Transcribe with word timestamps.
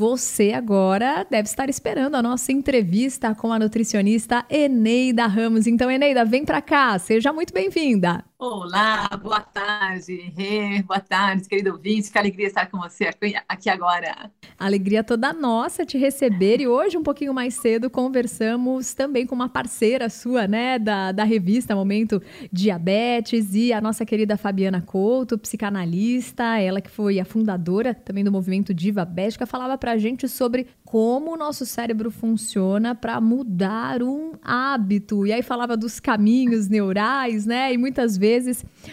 você 0.00 0.54
agora 0.54 1.26
deve 1.28 1.46
estar 1.46 1.68
esperando 1.68 2.14
a 2.14 2.22
nossa 2.22 2.50
entrevista 2.50 3.34
com 3.34 3.52
a 3.52 3.58
nutricionista 3.58 4.46
Eneida 4.48 5.26
Ramos. 5.26 5.66
Então, 5.66 5.90
Eneida, 5.90 6.24
vem 6.24 6.42
para 6.42 6.62
cá, 6.62 6.98
seja 6.98 7.34
muito 7.34 7.52
bem-vinda. 7.52 8.24
Olá, 8.42 9.06
boa 9.22 9.42
tarde, 9.42 10.32
Rê, 10.34 10.82
boa 10.84 10.98
tarde, 10.98 11.46
querido 11.46 11.72
ouvinte, 11.72 12.10
que 12.10 12.16
alegria 12.16 12.46
estar 12.46 12.70
com 12.70 12.78
você 12.78 13.10
aqui 13.46 13.68
agora. 13.68 14.30
Alegria 14.58 15.04
toda 15.04 15.30
nossa 15.34 15.84
te 15.84 15.98
receber 15.98 16.58
e 16.58 16.66
hoje, 16.66 16.96
um 16.96 17.02
pouquinho 17.02 17.34
mais 17.34 17.52
cedo, 17.56 17.90
conversamos 17.90 18.94
também 18.94 19.26
com 19.26 19.34
uma 19.34 19.50
parceira 19.50 20.08
sua, 20.08 20.48
né, 20.48 20.78
da, 20.78 21.12
da 21.12 21.22
revista 21.22 21.74
Momento 21.74 22.22
Diabetes 22.50 23.54
e 23.54 23.74
a 23.74 23.80
nossa 23.80 24.06
querida 24.06 24.38
Fabiana 24.38 24.80
Couto, 24.80 25.36
psicanalista, 25.36 26.58
ela 26.58 26.80
que 26.80 26.90
foi 26.90 27.20
a 27.20 27.26
fundadora 27.26 27.92
também 27.92 28.24
do 28.24 28.32
movimento 28.32 28.72
Diva 28.72 29.04
Bética, 29.04 29.44
falava 29.44 29.76
pra 29.76 29.98
gente 29.98 30.26
sobre 30.26 30.66
como 30.82 31.34
o 31.34 31.36
nosso 31.36 31.66
cérebro 31.66 32.10
funciona 32.10 32.94
para 32.94 33.20
mudar 33.20 34.02
um 34.02 34.32
hábito. 34.42 35.26
E 35.26 35.32
aí 35.32 35.42
falava 35.42 35.76
dos 35.76 36.00
caminhos 36.00 36.68
neurais, 36.68 37.46
né? 37.46 37.72
E 37.72 37.78
muitas 37.78 38.16
vezes 38.16 38.29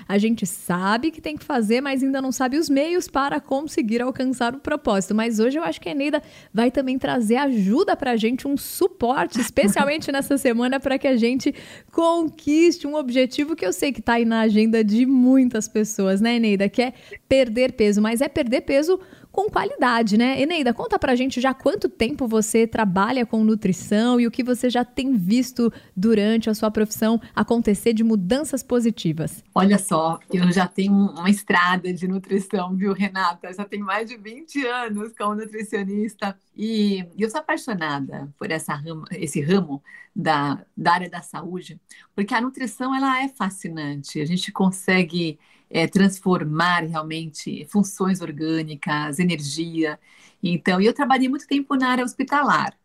a 0.08 0.18
gente 0.18 0.46
sabe 0.46 1.12
que 1.12 1.22
tem 1.22 1.38
que 1.38 1.44
fazer, 1.44 1.82
mas 1.82 2.04
ainda 2.04 2.22
não 2.22 2.32
sabe 2.32 2.58
os 2.58 2.70
meios 2.70 3.08
para 3.08 3.40
conseguir 3.40 4.02
alcançar 4.02 4.56
o 4.56 4.60
propósito. 4.60 5.14
Mas 5.14 5.40
hoje 5.40 5.58
eu 5.58 5.64
acho 5.64 5.80
que 5.80 5.90
a 5.90 5.92
Eneida 5.92 6.22
vai 6.54 6.72
também 6.72 6.98
trazer 6.98 7.38
ajuda 7.38 7.96
para 7.96 8.12
a 8.12 8.18
gente, 8.18 8.48
um 8.48 8.58
suporte, 8.58 9.40
especialmente 9.40 10.10
nessa 10.14 10.38
semana, 10.38 10.80
para 10.80 10.98
que 10.98 11.08
a 11.08 11.16
gente 11.16 11.54
conquiste 11.92 12.88
um 12.88 12.96
objetivo 12.96 13.56
que 13.56 13.66
eu 13.66 13.74
sei 13.74 13.92
que 13.92 14.00
está 14.00 14.14
aí 14.14 14.26
na 14.26 14.42
agenda 14.42 14.84
de 14.84 15.06
muitas 15.06 15.68
pessoas, 15.68 16.22
né, 16.22 16.36
Eneida? 16.36 16.70
Que 16.70 16.82
é 16.82 16.94
perder 17.28 17.74
peso, 17.74 18.02
mas 18.02 18.22
é 18.22 18.28
perder 18.28 18.62
peso 18.62 19.00
com 19.38 19.52
qualidade, 19.52 20.18
né? 20.18 20.42
Eneida, 20.42 20.74
conta 20.74 20.98
pra 20.98 21.16
gente 21.16 21.40
já 21.40 21.54
quanto 21.54 21.88
tempo 21.88 22.28
você 22.28 22.66
trabalha 22.66 23.24
com 23.24 23.44
nutrição 23.44 24.20
e 24.20 24.26
o 24.26 24.32
que 24.32 24.44
você 24.44 24.68
já 24.68 24.84
tem 24.84 25.14
visto 25.14 25.72
durante 25.96 26.50
a 26.50 26.56
sua 26.56 26.72
profissão 26.72 27.22
acontecer 27.36 27.94
de 27.94 28.04
mudanças 28.04 28.64
positivas. 28.64 29.44
Olha 29.54 29.78
só, 29.78 30.20
eu 30.34 30.52
já 30.52 30.66
tenho 30.66 30.92
uma 30.92 31.30
estrada 31.30 31.94
de 31.94 32.08
nutrição, 32.08 32.76
viu, 32.76 32.94
Renata? 32.94 33.54
Já 33.54 33.64
tenho 33.64 33.86
mais 33.86 34.10
de 34.10 34.18
20 34.18 34.66
anos 34.66 35.14
como 35.16 35.36
nutricionista 35.36 36.36
e 36.56 37.06
eu 37.16 37.30
sou 37.30 37.40
apaixonada 37.40 38.34
por 38.40 38.50
essa 38.50 38.74
ramo, 38.74 39.06
esse 39.12 39.40
ramo 39.40 39.84
da, 40.16 40.66
da 40.76 40.94
área 40.94 41.10
da 41.12 41.22
saúde, 41.22 41.80
porque 42.16 42.34
a 42.34 42.42
nutrição 42.42 42.96
ela 42.96 43.24
é 43.24 43.28
fascinante. 43.28 44.20
A 44.20 44.26
gente 44.26 44.52
consegue 44.52 45.38
é, 45.70 45.88
transformar 45.88 46.84
realmente 46.84 47.66
funções 47.70 48.22
orgânicas, 48.22 49.20
energia. 49.20 50.00
Então, 50.42 50.80
eu 50.82 50.94
trabalhei 50.94 51.28
muito 51.30 51.48
tempo 51.48 51.76
na 51.76 51.90
área 51.90 52.04
hospitalar, 52.06 52.78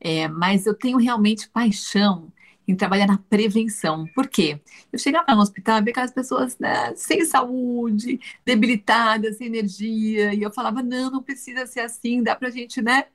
é, 0.00 0.28
mas 0.28 0.66
eu 0.66 0.74
tenho 0.74 0.98
realmente 0.98 1.48
paixão 1.48 2.32
em 2.66 2.76
trabalhar 2.76 3.06
na 3.06 3.16
prevenção. 3.18 4.06
Por 4.14 4.28
quê? 4.28 4.60
Eu 4.92 4.98
chegava 4.98 5.34
no 5.34 5.40
hospital 5.40 5.78
e 5.78 5.82
via 5.84 5.90
aquelas 5.92 6.12
pessoas 6.12 6.58
né, 6.58 6.94
sem 6.96 7.24
saúde, 7.24 8.20
debilitadas, 8.44 9.38
sem 9.38 9.46
energia, 9.46 10.34
e 10.34 10.42
eu 10.42 10.52
falava, 10.52 10.82
não, 10.82 11.10
não 11.10 11.22
precisa 11.22 11.66
ser 11.66 11.80
assim, 11.80 12.22
dá 12.22 12.36
pra 12.36 12.50
gente, 12.50 12.82
né, 12.82 13.06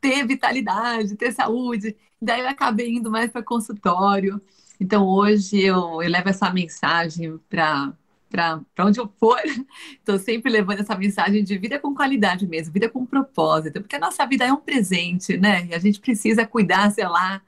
ter 0.00 0.26
vitalidade, 0.26 1.16
ter 1.16 1.32
saúde. 1.32 1.96
Daí 2.20 2.40
eu 2.40 2.48
acabei 2.48 2.94
indo 2.94 3.10
mais 3.10 3.30
para 3.30 3.42
consultório. 3.42 4.40
Então, 4.80 5.06
hoje 5.06 5.60
eu, 5.62 6.02
eu 6.02 6.10
levo 6.10 6.28
essa 6.28 6.50
mensagem 6.52 7.38
para 7.48 7.94
para 8.30 8.60
onde 8.80 9.00
eu 9.00 9.08
for, 9.18 9.40
estou 9.98 10.18
sempre 10.18 10.50
levando 10.50 10.80
essa 10.80 10.96
mensagem 10.96 11.44
de 11.44 11.56
vida 11.58 11.78
com 11.78 11.94
qualidade 11.94 12.46
mesmo, 12.46 12.72
vida 12.72 12.88
com 12.88 13.06
propósito, 13.06 13.80
porque 13.80 13.96
a 13.96 14.00
nossa 14.00 14.26
vida 14.26 14.44
é 14.44 14.52
um 14.52 14.60
presente, 14.60 15.36
né? 15.36 15.66
E 15.66 15.74
a 15.74 15.78
gente 15.78 16.00
precisa 16.00 16.46
cuidar, 16.46 16.90
sei 16.90 17.06
lá, 17.08 17.42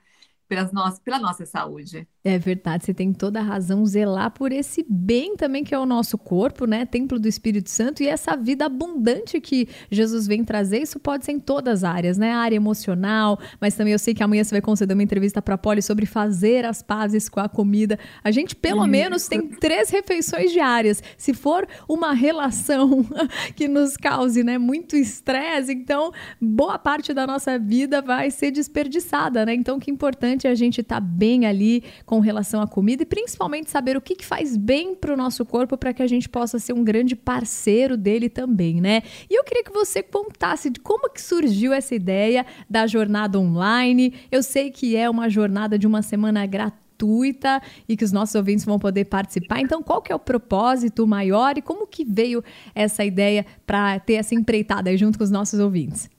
pelas 0.49 0.73
nossas, 0.73 0.99
pela 1.01 1.19
nossa 1.19 1.45
saúde. 1.47 2.09
É 2.29 2.39
verdade, 2.39 2.85
você 2.85 2.95
tem 2.95 3.13
toda 3.13 3.41
a 3.41 3.43
razão, 3.43 3.85
zelar 3.87 4.31
por 4.31 4.53
esse 4.53 4.85
bem 4.89 5.37
também 5.37 5.65
que 5.65 5.75
é 5.75 5.79
o 5.79 5.87
nosso 5.87 6.17
corpo, 6.19 6.67
né? 6.67 6.85
Templo 6.85 7.19
do 7.19 7.29
Espírito 7.29 7.71
Santo 7.71 8.03
e 8.03 8.09
essa 8.09 8.37
vida 8.37 8.67
abundante 8.67 9.41
que 9.41 9.69
Jesus 9.91 10.27
vem 10.27 10.45
trazer, 10.45 10.83
isso 10.83 10.99
pode 10.99 11.25
ser 11.25 11.33
em 11.33 11.41
todas 11.41 11.83
as 11.83 11.85
áreas, 11.85 12.19
né? 12.19 12.33
A 12.33 12.39
área 12.39 12.57
emocional, 12.57 13.39
mas 13.61 13.75
também 13.75 13.93
eu 13.93 13.99
sei 13.99 14.15
que 14.15 14.23
amanhã 14.23 14.43
você 14.43 14.55
vai 14.55 14.61
conceder 14.61 14.97
uma 14.97 15.03
entrevista 15.03 15.41
para 15.41 15.55
a 15.55 15.59
Poli 15.59 15.83
sobre 15.83 16.07
fazer 16.07 16.65
as 16.65 16.83
pazes 16.83 17.29
com 17.29 17.41
a 17.41 17.49
comida. 17.49 17.99
A 18.23 18.31
gente 18.31 18.55
pelo 18.55 18.83
isso. 18.83 18.91
menos 18.91 19.29
tem 19.29 19.49
três 19.49 19.91
refeições 19.91 20.51
diárias. 20.53 21.03
Se 21.17 21.35
for 21.35 21.67
uma 21.89 22.13
relação 22.13 23.05
que 23.55 23.69
nos 23.69 23.97
cause, 23.97 24.43
né, 24.43 24.59
muito 24.59 24.97
estresse, 24.97 25.73
então 25.73 26.13
boa 26.41 26.79
parte 26.79 27.13
da 27.13 27.27
nossa 27.27 27.59
vida 27.59 28.03
vai 28.03 28.31
ser 28.31 28.51
desperdiçada, 28.51 29.45
né? 29.47 29.55
Então 29.55 29.79
que 29.79 29.91
importante 29.91 30.09
importante 30.39 30.47
a 30.47 30.55
gente 30.55 30.81
estar 30.81 30.97
tá 30.97 31.01
bem 31.01 31.47
ali 31.47 31.83
com 32.07 32.18
relação 32.21 32.61
à 32.61 32.67
comida 32.67 33.03
e 33.03 33.07
principalmente 33.07 33.71
saber 33.71 33.97
o 33.97 34.01
que, 34.01 34.15
que 34.15 34.25
faz 34.25 34.57
bem 34.57 34.95
para 34.95 35.13
o 35.13 35.17
nosso 35.17 35.45
corpo 35.45 35.77
para 35.77 35.93
que 35.93 36.03
a 36.03 36.07
gente 36.07 36.29
possa 36.29 36.59
ser 36.59 36.73
um 36.73 36.85
grande 36.85 37.15
parceiro 37.15 37.97
dele 37.97 38.29
também, 38.29 38.81
né? 38.81 39.03
E 39.29 39.39
eu 39.39 39.45
queria 39.45 39.65
que 39.65 39.73
você 39.73 40.03
contasse 40.03 40.71
de 40.71 40.81
como 40.81 41.11
que 41.11 41.21
surgiu 41.21 41.73
essa 41.73 41.95
ideia 41.95 42.45
da 42.69 42.87
jornada 42.87 43.39
online. 43.39 44.15
Eu 44.31 44.43
sei 44.43 44.71
que 44.71 44.97
é 44.97 45.09
uma 45.09 45.29
jornada 45.29 45.79
de 45.79 45.87
uma 45.87 46.03
semana 46.03 46.47
gratuita 46.47 47.61
e 47.89 47.97
que 47.97 48.05
os 48.05 48.13
nossos 48.13 48.35
ouvintes 48.35 48.65
vão 48.65 48.79
poder 48.79 49.05
participar. 49.05 49.61
Então, 49.61 49.83
qual 49.83 50.03
que 50.03 50.13
é 50.13 50.15
o 50.15 50.19
propósito 50.19 51.07
maior 51.07 51.57
e 51.57 51.63
como 51.63 51.87
que 51.87 52.05
veio 52.05 52.43
essa 52.75 53.05
ideia 53.05 53.47
para 53.67 53.99
ter 54.01 54.15
essa 54.15 54.35
empreitada 54.35 54.97
junto 54.97 55.19
com 55.19 55.25
os 55.25 55.31
nossos 55.31 55.61
ouvintes? 55.61 56.11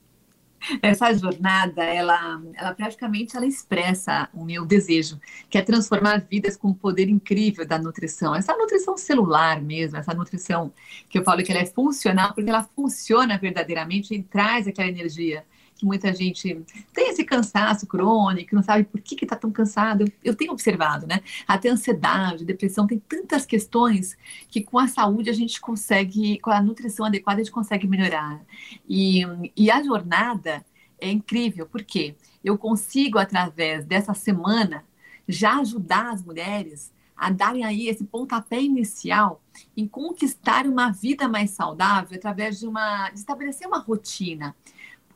essa 0.81 1.13
jornada, 1.13 1.83
ela, 1.83 2.41
ela 2.53 2.73
praticamente 2.73 3.35
ela 3.35 3.45
expressa 3.45 4.29
o 4.33 4.43
meu 4.43 4.65
desejo, 4.65 5.19
que 5.49 5.57
é 5.57 5.61
transformar 5.61 6.25
vidas 6.29 6.55
com 6.57 6.69
o 6.69 6.75
poder 6.75 7.09
incrível 7.09 7.65
da 7.65 7.77
nutrição. 7.77 8.35
Essa 8.35 8.55
nutrição 8.55 8.97
celular 8.97 9.61
mesmo, 9.61 9.97
essa 9.97 10.13
nutrição 10.13 10.71
que 11.09 11.17
eu 11.17 11.23
falo 11.23 11.43
que 11.43 11.51
ela 11.51 11.61
é 11.61 11.65
funcional, 11.65 12.33
porque 12.33 12.49
ela 12.49 12.63
funciona 12.75 13.37
verdadeiramente 13.37 14.13
e 14.13 14.23
traz 14.23 14.67
aquela 14.67 14.89
energia 14.89 15.43
que 15.79 15.85
muita 15.85 16.13
gente 16.13 16.61
tem 16.93 17.09
esse 17.09 17.23
cansaço 17.23 17.87
crônico, 17.87 18.53
não 18.53 18.61
sabe 18.61 18.83
por 18.83 18.99
que 18.99 19.15
está 19.23 19.35
tão 19.35 19.49
cansado. 19.49 20.01
Eu, 20.01 20.11
eu, 20.25 20.35
tenho 20.35 20.51
observado, 20.51 21.07
né? 21.07 21.21
Até 21.47 21.69
ansiedade, 21.69 22.43
depressão, 22.43 22.85
tem 22.85 22.99
tantas 22.99 23.45
questões 23.45 24.17
que 24.49 24.61
com 24.61 24.77
a 24.77 24.89
saúde 24.89 25.29
a 25.29 25.33
gente 25.33 25.61
consegue, 25.61 26.37
com 26.39 26.51
a 26.51 26.61
nutrição 26.61 27.05
adequada, 27.05 27.39
a 27.39 27.43
gente 27.43 27.53
consegue 27.53 27.87
melhorar. 27.87 28.41
E, 28.87 29.21
e 29.55 29.71
a 29.71 29.81
jornada 29.81 30.65
é 30.99 31.09
incrível, 31.09 31.65
porque 31.65 32.13
eu 32.43 32.57
consigo, 32.57 33.17
através 33.17 33.85
dessa 33.85 34.13
semana, 34.13 34.83
já 35.27 35.59
ajudar 35.59 36.11
as 36.11 36.21
mulheres 36.21 36.91
a 37.15 37.29
darem 37.29 37.63
aí 37.63 37.87
esse 37.87 38.03
pontapé 38.03 38.61
inicial 38.61 39.41
em 39.75 39.87
conquistar 39.87 40.65
uma 40.65 40.91
vida 40.91 41.27
mais 41.27 41.51
saudável 41.51 42.17
através 42.17 42.59
de 42.59 42.67
uma 42.67 43.09
de 43.09 43.19
estabelecer 43.19 43.67
uma 43.67 43.79
rotina. 43.79 44.55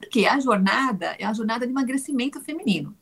Porque 0.03 0.25
a 0.25 0.39
jornada 0.39 1.15
é 1.17 1.25
a 1.25 1.33
jornada 1.33 1.65
de 1.65 1.71
emagrecimento 1.71 2.39
feminino. 2.41 2.95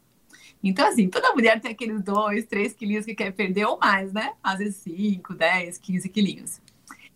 Então, 0.64 0.88
assim, 0.88 1.10
toda 1.10 1.34
mulher 1.34 1.60
tem 1.60 1.72
aqueles 1.72 2.02
dois, 2.02 2.46
três 2.46 2.74
quilinhos 2.74 3.06
que 3.06 3.16
quer 3.16 3.32
perder 3.32 3.66
ou 3.66 3.80
mais, 3.80 4.14
né? 4.14 4.34
Às 4.44 4.60
vezes 4.60 4.76
cinco, 4.76 5.34
dez, 5.34 5.78
quinze 5.78 6.08
quilinhos. 6.08 6.62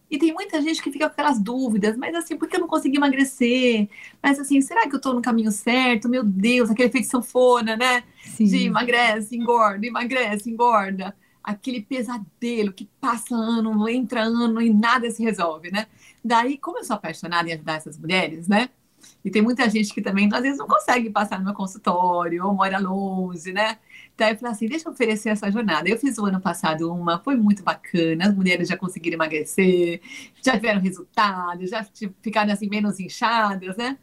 E 0.10 0.18
tem 0.18 0.34
muita 0.34 0.62
gente 0.62 0.82
que 0.82 0.92
fica 0.92 1.08
com 1.08 1.14
aquelas 1.14 1.40
dúvidas, 1.40 1.98
mas 1.98 2.14
assim, 2.16 2.38
por 2.38 2.48
que 2.48 2.56
eu 2.56 2.60
não 2.60 2.68
consegui 2.68 2.98
emagrecer? 2.98 3.90
Mas 4.22 4.40
assim, 4.40 4.62
será 4.62 4.88
que 4.88 4.96
eu 4.96 5.02
tô 5.02 5.14
no 5.14 5.22
caminho 5.22 5.52
certo? 5.52 6.10
Meu 6.10 6.24
Deus, 6.24 6.70
aquele 6.70 6.90
efeito 6.90 7.08
sanfona, 7.08 7.76
né? 7.76 8.04
Sim. 8.24 8.46
De 8.46 8.66
emagrece, 8.66 9.36
engorda, 9.36 9.86
emagrece, 9.86 10.50
engorda. 10.50 11.16
Aquele 11.44 11.82
pesadelo 11.82 12.74
que 12.74 12.90
passa 13.00 13.36
ano, 13.36 13.88
entra 13.88 14.24
ano 14.24 14.62
e 14.62 14.74
nada 14.74 15.10
se 15.12 15.24
resolve, 15.24 15.72
né? 15.72 15.88
Daí, 16.24 16.58
como 16.58 16.80
eu 16.80 16.84
sou 16.84 16.96
apaixonada 16.96 17.50
em 17.50 17.54
ajudar 17.54 17.76
essas 17.76 17.98
mulheres, 17.98 18.48
né? 18.48 18.70
E 19.24 19.32
tem 19.32 19.42
muita 19.42 19.70
gente 19.70 19.94
que 19.94 20.02
também, 20.02 20.30
às 20.34 20.42
vezes, 20.42 20.58
não 20.58 20.68
consegue 20.68 21.10
passar 21.10 21.40
no 21.40 21.46
meu 21.46 21.54
consultório 21.54 22.46
ou 22.46 22.54
mora 22.54 22.78
longe, 22.80 23.52
né? 23.52 23.78
Então, 24.14 24.28
eu 24.28 24.38
falei 24.38 24.52
assim, 24.54 24.68
deixa 24.68 24.88
eu 24.88 24.94
oferecer 24.94 25.30
essa 25.30 25.52
jornada. 25.52 25.90
Eu 25.90 25.98
fiz 25.98 26.18
o 26.18 26.26
ano 26.26 26.40
passado 26.40 26.92
uma, 26.94 27.20
foi 27.20 27.36
muito 27.36 27.64
bacana, 27.64 28.28
as 28.28 28.36
mulheres 28.36 28.68
já 28.68 28.78
conseguiram 28.78 29.16
emagrecer, 29.16 30.02
já 30.44 30.54
tiveram 30.54 30.80
resultados, 30.82 31.70
já 31.70 31.84
ficaram 32.22 32.54
assim 32.54 32.70
menos 32.70 33.00
inchadas, 33.00 33.76
né? 33.78 33.98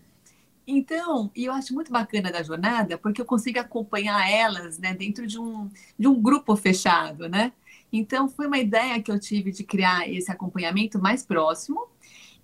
Então, 0.66 1.31
e 1.34 1.44
eu 1.44 1.52
acho 1.52 1.75
muito 1.75 1.90
bacana 1.90 2.31
da 2.31 2.43
jornada, 2.43 2.96
porque 2.96 3.20
eu 3.20 3.25
consigo 3.25 3.58
acompanhar 3.58 4.31
elas, 4.31 4.78
né, 4.78 4.94
dentro 4.94 5.26
de 5.26 5.38
um, 5.38 5.69
de 5.98 6.06
um 6.06 6.20
grupo 6.20 6.55
fechado, 6.56 7.28
né? 7.28 7.52
Então, 7.93 8.28
foi 8.28 8.46
uma 8.46 8.58
ideia 8.58 9.02
que 9.02 9.10
eu 9.10 9.19
tive 9.20 9.50
de 9.52 9.64
criar 9.64 10.08
esse 10.08 10.31
acompanhamento 10.31 10.98
mais 11.00 11.25
próximo, 11.26 11.88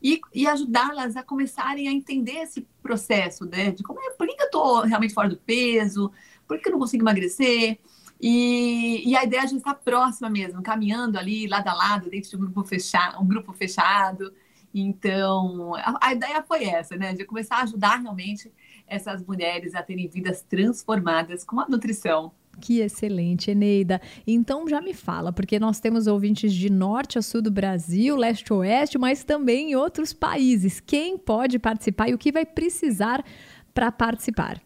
e, 0.03 0.21
e 0.33 0.47
ajudá-las 0.47 1.17
a 1.17 1.23
começarem 1.23 1.89
a 1.89 1.93
entender 1.93 2.39
esse 2.39 2.67
processo, 2.83 3.45
né? 3.45 3.71
De 3.71 3.83
como 3.83 4.01
é, 4.01 4.11
por 4.11 4.27
que 4.27 4.41
eu 4.41 4.47
estou 4.47 4.81
realmente 4.83 5.15
fora 5.15 5.29
do 5.29 5.37
peso, 5.37 6.13
por 6.47 6.61
que 6.61 6.69
eu 6.69 6.73
não 6.73 6.79
consigo 6.79 7.03
emagrecer. 7.03 7.79
E, 8.21 9.09
e, 9.09 9.17
a 9.17 9.25
ideia 9.25 9.43
é 9.43 9.47
de 9.47 9.57
estar 9.57 9.75
próxima 9.75 10.29
mesmo, 10.29 10.63
caminhando 10.63 11.19
ali 11.19 11.47
lado 11.47 11.69
a 11.69 11.75
lado, 11.75 12.11
dentro 12.11 12.31
de 12.31 12.37
um 12.37 12.41
grupo 12.41 12.65
fechado, 12.65 13.21
um 13.21 13.27
grupo 13.27 13.53
fechado. 13.53 14.33
Então, 14.75 15.75
a, 15.77 16.09
a 16.09 16.13
ideia 16.13 16.43
foi 16.43 16.65
essa, 16.65 16.97
né? 16.97 17.13
De 17.13 17.25
começar 17.25 17.57
a 17.57 17.63
ajudar 17.63 17.97
realmente 17.97 18.53
essas 18.87 19.25
mulheres 19.25 19.75
a 19.75 19.83
terem 19.83 20.09
vidas 20.09 20.43
transformadas 20.43 21.45
com 21.45 21.61
a 21.61 21.69
nutrição. 21.69 22.33
Que 22.61 22.81
excelente, 22.81 23.51
Eneida. 23.51 24.01
Então 24.27 24.69
já 24.69 24.81
me 24.81 24.93
fala, 24.93 25.33
porque 25.33 25.59
nós 25.59 25.81
temos 25.81 26.07
ouvintes 26.07 26.53
de 26.53 26.71
norte 26.71 27.19
a 27.19 27.23
sul 27.23 27.41
do 27.41 27.51
Brasil, 27.51 28.17
leste 28.17 28.53
a 28.53 28.57
oeste, 28.57 28.99
mas 28.99 29.25
também 29.25 29.73
em 29.73 29.77
outros 29.77 30.13
países. 30.13 30.81
Quem 30.81 31.17
pode 31.17 31.59
participar 31.59 32.09
e 32.09 32.15
o 32.15 32.19
que 32.19 32.33
vai 32.33 32.45
precisar 32.45 33.25
para 33.73 33.93
participar? 33.93 34.61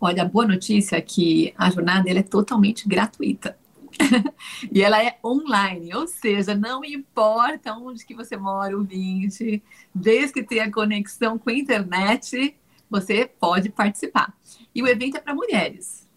Olha, 0.00 0.22
a 0.22 0.26
boa 0.26 0.46
notícia 0.46 0.96
é 0.96 1.00
que 1.00 1.52
a 1.56 1.70
jornada 1.70 2.10
é 2.10 2.22
totalmente 2.22 2.88
gratuita. 2.88 3.56
e 4.72 4.82
ela 4.82 5.02
é 5.02 5.18
online, 5.24 5.94
ou 5.94 6.06
seja, 6.06 6.54
não 6.54 6.84
importa 6.84 7.74
onde 7.74 8.04
que 8.04 8.14
você 8.14 8.36
mora, 8.36 8.76
o 8.76 8.84
20, 8.84 9.62
desde 9.94 10.34
que 10.34 10.42
tenha 10.42 10.70
conexão 10.70 11.38
com 11.38 11.50
a 11.50 11.54
internet, 11.54 12.54
você 12.88 13.26
pode 13.26 13.70
participar. 13.70 14.32
E 14.74 14.82
o 14.82 14.86
evento 14.86 15.16
é 15.16 15.20
para 15.20 15.34
mulheres. 15.34 16.07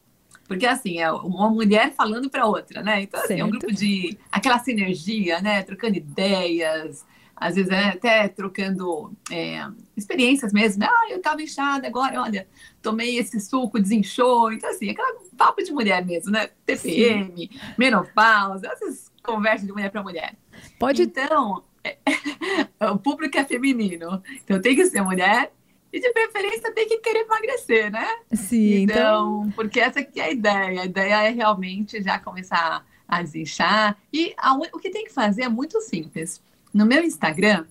Porque 0.51 0.65
assim, 0.65 0.99
é 0.99 1.09
uma 1.09 1.49
mulher 1.49 1.93
falando 1.93 2.29
para 2.29 2.45
outra, 2.45 2.83
né? 2.83 3.03
Então, 3.03 3.21
assim, 3.21 3.39
é 3.39 3.45
um 3.45 3.49
grupo 3.49 3.71
de 3.71 4.17
aquela 4.29 4.59
sinergia, 4.59 5.39
né? 5.39 5.63
Trocando 5.63 5.95
ideias, 5.95 7.05
às 7.33 7.55
vezes 7.55 7.71
é 7.71 7.85
até 7.85 8.27
trocando 8.27 9.13
é, 9.31 9.65
experiências 9.95 10.51
mesmo. 10.51 10.83
Ah, 10.83 11.07
eu 11.09 11.19
estava 11.19 11.41
inchada, 11.41 11.87
agora, 11.87 12.21
olha, 12.21 12.45
tomei 12.81 13.17
esse 13.17 13.39
suco, 13.39 13.79
desinchou. 13.79 14.51
Então, 14.51 14.69
assim, 14.69 14.89
aquela 14.89 15.21
papo 15.37 15.63
de 15.63 15.71
mulher 15.71 16.05
mesmo, 16.05 16.29
né? 16.31 16.49
TPM, 16.65 17.47
Sim. 17.49 17.59
menopausa, 17.77 18.67
essas 18.67 19.09
conversas 19.23 19.65
de 19.65 19.71
mulher 19.71 19.89
para 19.89 20.03
mulher. 20.03 20.35
Pode. 20.77 21.03
Então, 21.03 21.63
é, 21.81 21.95
o 22.91 22.97
público 22.97 23.37
é 23.37 23.45
feminino. 23.45 24.21
Então, 24.43 24.59
tem 24.59 24.75
que 24.75 24.85
ser 24.87 25.01
mulher 25.01 25.53
e 25.91 25.99
de 25.99 26.09
preferência 26.11 26.71
tem 26.73 26.87
que 26.87 26.99
querer 26.99 27.25
emagrecer, 27.25 27.91
né? 27.91 28.07
Sim. 28.33 28.83
Então, 28.83 29.41
então... 29.41 29.51
porque 29.55 29.79
essa 29.79 29.99
aqui 29.99 30.19
é 30.19 30.25
a 30.25 30.31
ideia. 30.31 30.81
A 30.81 30.85
ideia 30.85 31.23
é 31.23 31.29
realmente 31.29 32.01
já 32.01 32.17
começar 32.17 32.85
a 33.07 33.21
desinchar. 33.21 33.97
E 34.11 34.33
a, 34.37 34.53
o 34.53 34.79
que 34.79 34.89
tem 34.89 35.03
que 35.03 35.13
fazer 35.13 35.43
é 35.43 35.49
muito 35.49 35.81
simples 35.81 36.41
no 36.73 36.85
meu 36.85 37.03
Instagram 37.03 37.65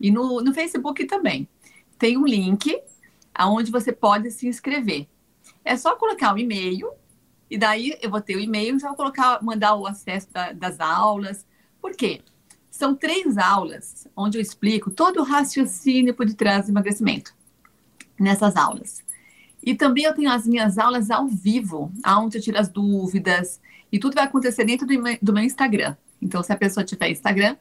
e 0.00 0.10
no, 0.10 0.40
no 0.40 0.54
Facebook 0.54 1.04
também. 1.06 1.48
Tem 1.98 2.16
um 2.16 2.24
link 2.24 2.80
aonde 3.34 3.72
você 3.72 3.92
pode 3.92 4.30
se 4.30 4.46
inscrever. 4.46 5.08
É 5.64 5.76
só 5.76 5.96
colocar 5.96 6.32
o 6.32 6.36
um 6.36 6.38
e-mail 6.38 6.92
e 7.50 7.58
daí 7.58 7.98
eu 8.00 8.10
vou 8.10 8.20
ter 8.20 8.36
o 8.36 8.40
e-mail, 8.40 8.78
já 8.78 8.88
vou 8.88 8.96
colocar, 8.96 9.42
mandar 9.42 9.74
o 9.74 9.86
acesso 9.86 10.32
da, 10.32 10.52
das 10.52 10.78
aulas. 10.78 11.44
Por 11.80 11.92
quê? 11.96 12.22
São 12.70 12.94
três 12.94 13.36
aulas 13.36 14.06
onde 14.14 14.38
eu 14.38 14.42
explico 14.42 14.92
todo 14.92 15.18
o 15.18 15.24
raciocínio 15.24 16.14
por 16.14 16.24
detrás 16.24 16.66
do 16.66 16.70
emagrecimento 16.70 17.36
nessas 18.18 18.56
aulas. 18.56 19.02
E 19.62 19.74
também 19.74 20.04
eu 20.04 20.14
tenho 20.14 20.30
as 20.30 20.46
minhas 20.46 20.78
aulas 20.78 21.10
ao 21.10 21.26
vivo, 21.26 21.92
aonde 22.02 22.38
eu 22.38 22.42
tiro 22.42 22.58
as 22.58 22.68
dúvidas 22.68 23.60
e 23.90 23.98
tudo 23.98 24.14
vai 24.14 24.24
acontecer 24.24 24.64
dentro 24.64 24.86
do, 24.86 24.94
do 25.20 25.32
meu 25.32 25.42
Instagram. 25.42 25.96
Então, 26.20 26.42
se 26.42 26.52
a 26.52 26.56
pessoa 26.56 26.84
tiver 26.84 27.10
Instagram, 27.10 27.56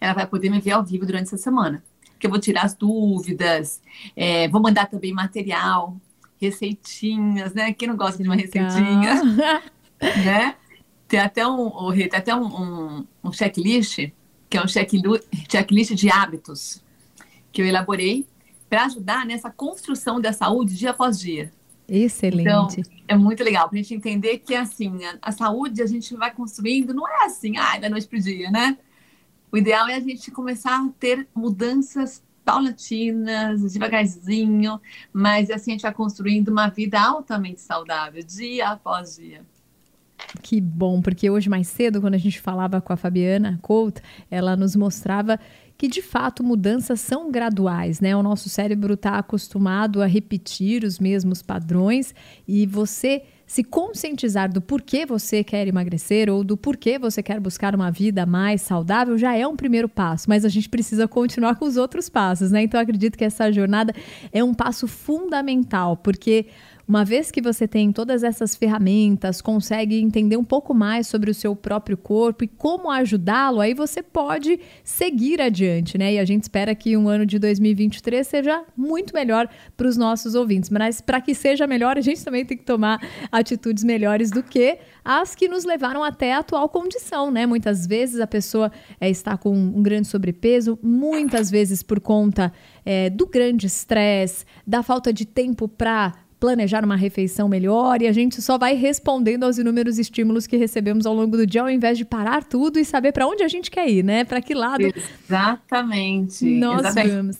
ela 0.00 0.14
vai 0.14 0.26
poder 0.26 0.50
me 0.50 0.60
ver 0.60 0.72
ao 0.72 0.84
vivo 0.84 1.06
durante 1.06 1.24
essa 1.24 1.36
semana. 1.36 1.82
Que 2.18 2.26
eu 2.26 2.30
vou 2.30 2.40
tirar 2.40 2.62
as 2.62 2.74
dúvidas, 2.74 3.80
é, 4.16 4.48
vou 4.48 4.60
mandar 4.60 4.86
também 4.86 5.12
material, 5.12 5.96
receitinhas, 6.40 7.52
né? 7.52 7.72
Quem 7.72 7.88
não 7.88 7.96
gosta 7.96 8.22
de 8.22 8.28
uma 8.28 8.36
receitinha, 8.36 9.22
né? 10.00 10.56
Tem 11.08 11.20
até 11.20 11.46
um, 11.46 11.70
tem 11.92 12.10
até 12.12 12.34
um, 12.34 12.46
um, 12.46 13.06
um 13.22 13.32
checklist, 13.32 14.10
que 14.48 14.56
é 14.56 14.62
um 14.62 14.68
checklist 14.68 15.94
de 15.94 16.10
hábitos, 16.10 16.82
que 17.52 17.62
eu 17.62 17.66
elaborei 17.66 18.26
para 18.68 18.84
ajudar 18.86 19.24
nessa 19.24 19.50
construção 19.50 20.20
da 20.20 20.32
saúde 20.32 20.76
dia 20.76 20.90
após 20.90 21.18
dia. 21.18 21.52
Excelente. 21.88 22.40
Então, 22.42 22.68
é 23.06 23.16
muito 23.16 23.44
legal 23.44 23.68
para 23.68 23.78
a 23.78 23.82
gente 23.82 23.94
entender 23.94 24.38
que 24.38 24.54
assim, 24.54 25.04
a, 25.04 25.18
a, 25.22 25.32
saúde 25.32 25.80
a 25.82 25.86
gente 25.86 26.14
vai 26.16 26.32
construindo, 26.32 26.92
não 26.92 27.06
é 27.06 27.24
assim, 27.24 27.56
ah, 27.56 27.78
da 27.78 27.88
noite 27.88 28.08
para 28.08 28.18
o 28.18 28.22
dia, 28.22 28.50
né? 28.50 28.76
O 29.52 29.56
ideal 29.56 29.88
é 29.88 29.94
a 29.94 30.00
gente 30.00 30.30
começar 30.30 30.76
a 30.76 30.88
ter 30.98 31.28
mudanças 31.34 32.22
paulatinas, 32.44 33.72
devagarzinho, 33.72 34.80
mas 35.12 35.50
assim 35.50 35.72
a 35.72 35.74
gente 35.74 35.82
vai 35.82 35.94
construindo 35.94 36.48
uma 36.48 36.68
vida 36.68 37.00
altamente 37.00 37.60
saudável, 37.60 38.22
dia 38.22 38.68
após 38.70 39.16
dia. 39.16 39.42
Que 40.42 40.60
bom, 40.60 41.00
porque 41.00 41.30
hoje 41.30 41.48
mais 41.48 41.68
cedo, 41.68 42.00
quando 42.00 42.14
a 42.14 42.18
gente 42.18 42.40
falava 42.40 42.80
com 42.80 42.92
a 42.92 42.96
Fabiana 42.96 43.58
Couto, 43.62 44.00
ela 44.30 44.56
nos 44.56 44.74
mostrava 44.74 45.38
que 45.76 45.88
de 45.88 46.02
fato 46.02 46.42
mudanças 46.42 47.00
são 47.00 47.30
graduais, 47.30 48.00
né? 48.00 48.16
O 48.16 48.22
nosso 48.22 48.48
cérebro 48.48 48.94
está 48.94 49.18
acostumado 49.18 50.02
a 50.02 50.06
repetir 50.06 50.84
os 50.84 50.98
mesmos 50.98 51.42
padrões 51.42 52.14
e 52.46 52.66
você 52.66 53.22
se 53.46 53.62
conscientizar 53.62 54.52
do 54.52 54.60
porquê 54.60 55.06
você 55.06 55.44
quer 55.44 55.68
emagrecer 55.68 56.28
ou 56.28 56.42
do 56.42 56.56
porquê 56.56 56.98
você 56.98 57.22
quer 57.22 57.38
buscar 57.38 57.76
uma 57.76 57.92
vida 57.92 58.26
mais 58.26 58.60
saudável 58.60 59.16
já 59.16 59.36
é 59.36 59.46
um 59.46 59.54
primeiro 59.54 59.88
passo, 59.88 60.28
mas 60.28 60.44
a 60.44 60.48
gente 60.48 60.68
precisa 60.68 61.06
continuar 61.06 61.54
com 61.54 61.64
os 61.64 61.76
outros 61.76 62.08
passos, 62.08 62.50
né? 62.50 62.62
Então 62.62 62.80
acredito 62.80 63.16
que 63.16 63.24
essa 63.24 63.52
jornada 63.52 63.94
é 64.32 64.42
um 64.42 64.52
passo 64.52 64.88
fundamental, 64.88 65.96
porque 65.96 66.46
uma 66.88 67.04
vez 67.04 67.32
que 67.32 67.42
você 67.42 67.66
tem 67.66 67.90
todas 67.90 68.22
essas 68.22 68.54
ferramentas, 68.54 69.40
consegue 69.40 70.00
entender 70.00 70.36
um 70.36 70.44
pouco 70.44 70.72
mais 70.72 71.08
sobre 71.08 71.30
o 71.30 71.34
seu 71.34 71.56
próprio 71.56 71.96
corpo 71.96 72.44
e 72.44 72.48
como 72.48 72.90
ajudá-lo, 72.90 73.60
aí 73.60 73.74
você 73.74 74.02
pode 74.02 74.60
seguir 74.84 75.40
adiante, 75.40 75.98
né? 75.98 76.14
E 76.14 76.18
a 76.18 76.24
gente 76.24 76.44
espera 76.44 76.74
que 76.76 76.96
um 76.96 77.08
ano 77.08 77.26
de 77.26 77.40
2023 77.40 78.24
seja 78.24 78.64
muito 78.76 79.12
melhor 79.12 79.48
para 79.76 79.88
os 79.88 79.96
nossos 79.96 80.36
ouvintes. 80.36 80.70
Mas 80.70 81.00
para 81.00 81.20
que 81.20 81.34
seja 81.34 81.66
melhor, 81.66 81.98
a 81.98 82.00
gente 82.00 82.24
também 82.24 82.44
tem 82.44 82.56
que 82.56 82.64
tomar 82.64 83.00
atitudes 83.32 83.82
melhores 83.82 84.30
do 84.30 84.42
que 84.42 84.78
as 85.04 85.34
que 85.34 85.48
nos 85.48 85.64
levaram 85.64 86.04
até 86.04 86.34
a 86.34 86.38
atual 86.38 86.68
condição, 86.68 87.32
né? 87.32 87.46
Muitas 87.46 87.84
vezes 87.84 88.20
a 88.20 88.26
pessoa 88.28 88.70
é, 89.00 89.10
está 89.10 89.36
com 89.36 89.52
um 89.52 89.82
grande 89.82 90.06
sobrepeso, 90.06 90.78
muitas 90.80 91.50
vezes 91.50 91.82
por 91.82 91.98
conta 91.98 92.52
é, 92.84 93.10
do 93.10 93.26
grande 93.26 93.66
estresse, 93.66 94.44
da 94.64 94.84
falta 94.84 95.12
de 95.12 95.24
tempo 95.24 95.66
para 95.66 96.14
planejar 96.46 96.84
uma 96.84 96.94
refeição 96.94 97.48
melhor 97.48 98.00
e 98.00 98.06
a 98.06 98.12
gente 98.12 98.40
só 98.40 98.56
vai 98.56 98.74
respondendo 98.74 99.42
aos 99.42 99.58
inúmeros 99.58 99.98
estímulos 99.98 100.46
que 100.46 100.56
recebemos 100.56 101.04
ao 101.04 101.12
longo 101.12 101.36
do 101.36 101.44
dia, 101.44 101.60
ao 101.60 101.68
invés 101.68 101.98
de 101.98 102.04
parar 102.04 102.44
tudo 102.44 102.78
e 102.78 102.84
saber 102.84 103.10
para 103.10 103.26
onde 103.26 103.42
a 103.42 103.48
gente 103.48 103.68
quer 103.68 103.88
ir, 103.88 104.04
né? 104.04 104.22
Para 104.24 104.40
que 104.40 104.54
lado 104.54 104.84
Exatamente. 105.26 106.44
nós 106.44 106.82
Exatamente. 106.82 107.16
vamos. 107.16 107.36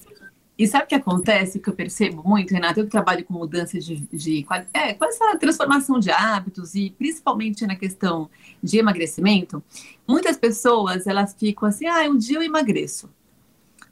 E 0.59 0.67
sabe 0.67 0.87
o 0.87 0.89
que 0.89 0.95
acontece, 0.97 1.61
que 1.61 1.69
eu 1.69 1.75
percebo 1.75 2.29
muito, 2.29 2.53
Renata? 2.53 2.81
Eu 2.81 2.89
trabalho 2.89 3.25
com 3.25 3.35
mudança 3.35 3.79
de, 3.79 3.97
de 4.13 4.45
é, 4.75 4.93
com 4.95 5.05
essa 5.05 5.37
transformação 5.39 6.01
de 6.01 6.11
hábitos 6.11 6.75
e 6.75 6.91
principalmente 6.99 7.65
na 7.65 7.77
questão 7.77 8.29
de 8.61 8.79
emagrecimento, 8.79 9.63
muitas 10.09 10.37
pessoas 10.37 11.07
elas 11.07 11.33
ficam 11.39 11.69
assim, 11.69 11.87
ah, 11.87 12.11
um 12.11 12.19
dia 12.19 12.39
eu 12.39 12.43
emagreço, 12.43 13.09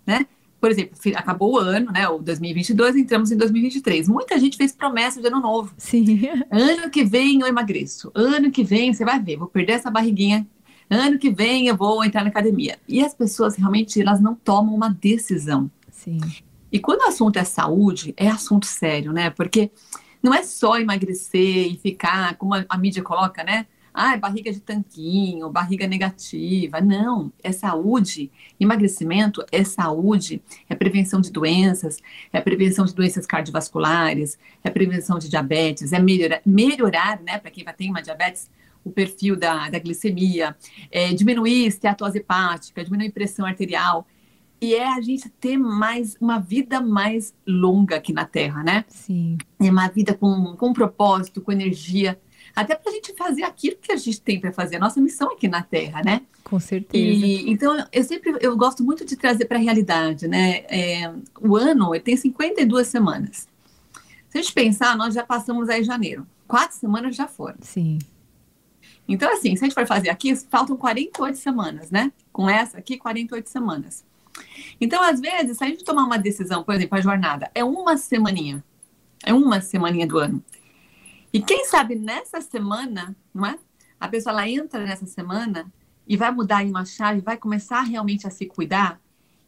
né? 0.04 0.26
Por 0.64 0.70
exemplo, 0.70 0.96
acabou 1.14 1.52
o 1.52 1.58
ano, 1.58 1.92
né? 1.92 2.08
O 2.08 2.16
2022, 2.20 2.96
entramos 2.96 3.30
em 3.30 3.36
2023. 3.36 4.08
Muita 4.08 4.38
gente 4.38 4.56
fez 4.56 4.72
promessa 4.72 5.20
de 5.20 5.26
ano 5.26 5.38
novo. 5.38 5.74
Sim. 5.76 6.22
Ano 6.50 6.88
que 6.88 7.04
vem 7.04 7.38
eu 7.42 7.46
emagreço. 7.46 8.10
Ano 8.14 8.50
que 8.50 8.64
vem 8.64 8.90
você 8.90 9.04
vai 9.04 9.20
ver, 9.20 9.36
vou 9.36 9.46
perder 9.46 9.72
essa 9.72 9.90
barriguinha. 9.90 10.46
Ano 10.88 11.18
que 11.18 11.30
vem 11.30 11.66
eu 11.66 11.76
vou 11.76 12.02
entrar 12.02 12.22
na 12.22 12.30
academia. 12.30 12.78
E 12.88 13.04
as 13.04 13.12
pessoas 13.12 13.56
realmente 13.56 14.00
elas 14.00 14.22
não 14.22 14.34
tomam 14.34 14.74
uma 14.74 14.88
decisão. 14.88 15.70
Sim. 15.90 16.18
E 16.72 16.78
quando 16.78 17.02
o 17.02 17.08
assunto 17.08 17.36
é 17.36 17.44
saúde, 17.44 18.14
é 18.16 18.28
assunto 18.28 18.64
sério, 18.64 19.12
né? 19.12 19.28
Porque 19.28 19.70
não 20.22 20.32
é 20.32 20.42
só 20.44 20.78
emagrecer 20.78 21.74
e 21.74 21.76
ficar, 21.76 22.38
como 22.38 22.54
a, 22.54 22.64
a 22.70 22.78
mídia 22.78 23.02
coloca, 23.02 23.44
né? 23.44 23.66
Ah, 23.94 24.16
barriga 24.16 24.52
de 24.52 24.58
tanquinho, 24.58 25.48
barriga 25.48 25.86
negativa. 25.86 26.80
Não, 26.80 27.32
é 27.40 27.52
saúde. 27.52 28.28
Emagrecimento 28.58 29.44
é 29.52 29.62
saúde, 29.62 30.42
é 30.68 30.74
prevenção 30.74 31.20
de 31.20 31.30
doenças, 31.30 32.02
é 32.32 32.40
prevenção 32.40 32.84
de 32.84 32.92
doenças 32.92 33.24
cardiovasculares, 33.24 34.36
é 34.64 34.68
prevenção 34.68 35.16
de 35.20 35.28
diabetes, 35.28 35.92
é 35.92 36.00
melhorar, 36.00 36.42
melhorar 36.44 37.20
né, 37.22 37.38
para 37.38 37.52
quem 37.52 37.62
vai 37.62 37.72
ter 37.72 37.88
uma 37.88 38.02
diabetes, 38.02 38.50
o 38.82 38.90
perfil 38.90 39.36
da, 39.36 39.70
da 39.70 39.78
glicemia, 39.78 40.56
é 40.90 41.14
diminuir 41.14 41.66
esteatose 41.66 42.18
hepática, 42.18 42.84
diminuir 42.84 43.12
pressão 43.12 43.46
arterial. 43.46 44.06
E 44.60 44.74
é 44.74 44.86
a 44.86 45.00
gente 45.00 45.28
ter 45.28 45.56
mais 45.56 46.16
uma 46.20 46.38
vida 46.38 46.80
mais 46.80 47.34
longa 47.46 47.96
aqui 47.96 48.12
na 48.12 48.24
Terra, 48.24 48.62
né? 48.62 48.84
Sim. 48.88 49.38
É 49.60 49.70
uma 49.70 49.88
vida 49.88 50.14
com, 50.14 50.56
com 50.56 50.72
propósito, 50.72 51.40
com 51.40 51.52
energia 51.52 52.18
até 52.54 52.74
para 52.74 52.90
a 52.90 52.94
gente 52.94 53.14
fazer 53.14 53.42
aquilo 53.42 53.76
que 53.80 53.90
a 53.90 53.96
gente 53.96 54.20
tem 54.20 54.40
para 54.40 54.52
fazer, 54.52 54.76
a 54.76 54.80
nossa 54.80 55.00
missão 55.00 55.32
aqui 55.32 55.48
na 55.48 55.62
Terra, 55.62 56.02
né? 56.04 56.22
Com 56.44 56.60
certeza. 56.60 57.04
E, 57.04 57.50
então, 57.50 57.84
eu 57.92 58.04
sempre 58.04 58.36
eu 58.40 58.56
gosto 58.56 58.84
muito 58.84 59.04
de 59.04 59.16
trazer 59.16 59.46
para 59.46 59.58
a 59.58 59.60
realidade, 59.60 60.28
né? 60.28 60.64
É, 60.68 61.12
o 61.40 61.56
ano 61.56 61.98
tem 62.00 62.16
52 62.16 62.86
semanas. 62.86 63.48
Se 64.28 64.38
a 64.38 64.42
gente 64.42 64.52
pensar, 64.52 64.96
nós 64.96 65.14
já 65.14 65.24
passamos 65.24 65.68
aí 65.68 65.82
janeiro. 65.82 66.26
Quatro 66.46 66.76
semanas 66.76 67.16
já 67.16 67.26
foram. 67.26 67.56
Sim. 67.60 67.98
Então, 69.08 69.32
assim, 69.32 69.54
se 69.56 69.64
a 69.64 69.66
gente 69.66 69.74
for 69.74 69.86
fazer 69.86 70.10
aqui, 70.10 70.34
faltam 70.36 70.76
48 70.76 71.36
semanas, 71.36 71.90
né? 71.90 72.12
Com 72.32 72.48
essa 72.48 72.78
aqui, 72.78 72.96
48 72.96 73.48
semanas. 73.48 74.04
Então, 74.80 75.02
às 75.02 75.20
vezes, 75.20 75.58
se 75.58 75.64
a 75.64 75.66
gente 75.66 75.84
tomar 75.84 76.04
uma 76.04 76.18
decisão, 76.18 76.62
por 76.62 76.74
exemplo, 76.74 76.98
a 76.98 77.00
jornada, 77.00 77.50
é 77.54 77.64
uma 77.64 77.96
semaninha. 77.96 78.64
É 79.24 79.32
uma 79.32 79.60
semaninha 79.60 80.06
do 80.06 80.18
ano. 80.18 80.42
E 81.34 81.42
quem 81.42 81.64
sabe 81.64 81.96
nessa 81.96 82.40
semana, 82.40 83.16
não 83.34 83.44
é? 83.44 83.58
A 83.98 84.06
pessoa 84.06 84.32
ela 84.32 84.48
entra 84.48 84.84
nessa 84.84 85.04
semana 85.04 85.66
e 86.06 86.16
vai 86.16 86.30
mudar 86.30 86.62
em 86.62 86.70
uma 86.70 86.84
chave, 86.84 87.20
vai 87.20 87.36
começar 87.36 87.80
realmente 87.80 88.24
a 88.24 88.30
se 88.30 88.46
cuidar 88.46 89.00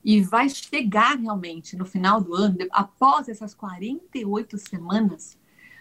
e 0.04 0.20
vai 0.20 0.48
chegar 0.48 1.16
realmente 1.16 1.76
no 1.76 1.84
final 1.84 2.20
do 2.20 2.34
ano, 2.34 2.56
após 2.72 3.28
essas 3.28 3.54
48 3.54 4.58
semanas, 4.58 5.38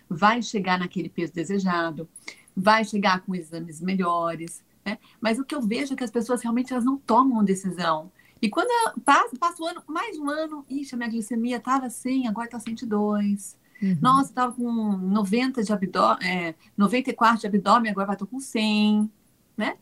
vai 0.07 0.43
chegar 0.43 0.77
naquele 0.77 1.09
peso 1.09 1.33
desejado, 1.33 2.07
vai 2.55 2.85
chegar 2.85 3.21
com 3.21 3.33
exames 3.33 3.81
melhores, 3.81 4.63
né? 4.85 4.99
Mas 5.19 5.39
o 5.39 5.43
que 5.43 5.55
eu 5.55 5.61
vejo 5.63 5.93
é 5.93 5.97
que 5.97 6.03
as 6.03 6.11
pessoas 6.11 6.39
realmente 6.43 6.71
elas 6.71 6.85
não 6.85 6.97
tomam 6.97 7.43
decisão. 7.43 8.11
E 8.39 8.47
quando 8.47 8.69
passa, 9.01 9.35
passa 9.39 9.63
o 9.63 9.65
ano, 9.65 9.81
mais 9.87 10.19
um 10.19 10.29
ano, 10.29 10.63
ixi, 10.69 10.93
a 10.93 10.97
minha 10.99 11.09
glicemia 11.09 11.57
estava 11.57 11.87
assim, 11.87 12.27
agora 12.27 12.45
está 12.45 12.59
102. 12.59 13.57
Uhum. 13.81 13.97
Nossa, 14.01 14.29
estava 14.29 14.53
com 14.53 14.63
90 14.63 15.63
de 15.63 15.73
abdômen, 15.73 16.27
é, 16.27 16.55
94 16.77 17.41
de 17.41 17.47
abdômen, 17.47 17.91
agora 17.91 18.13
estou 18.13 18.27
com 18.27 18.39
100, 18.39 19.09
né? 19.57 19.77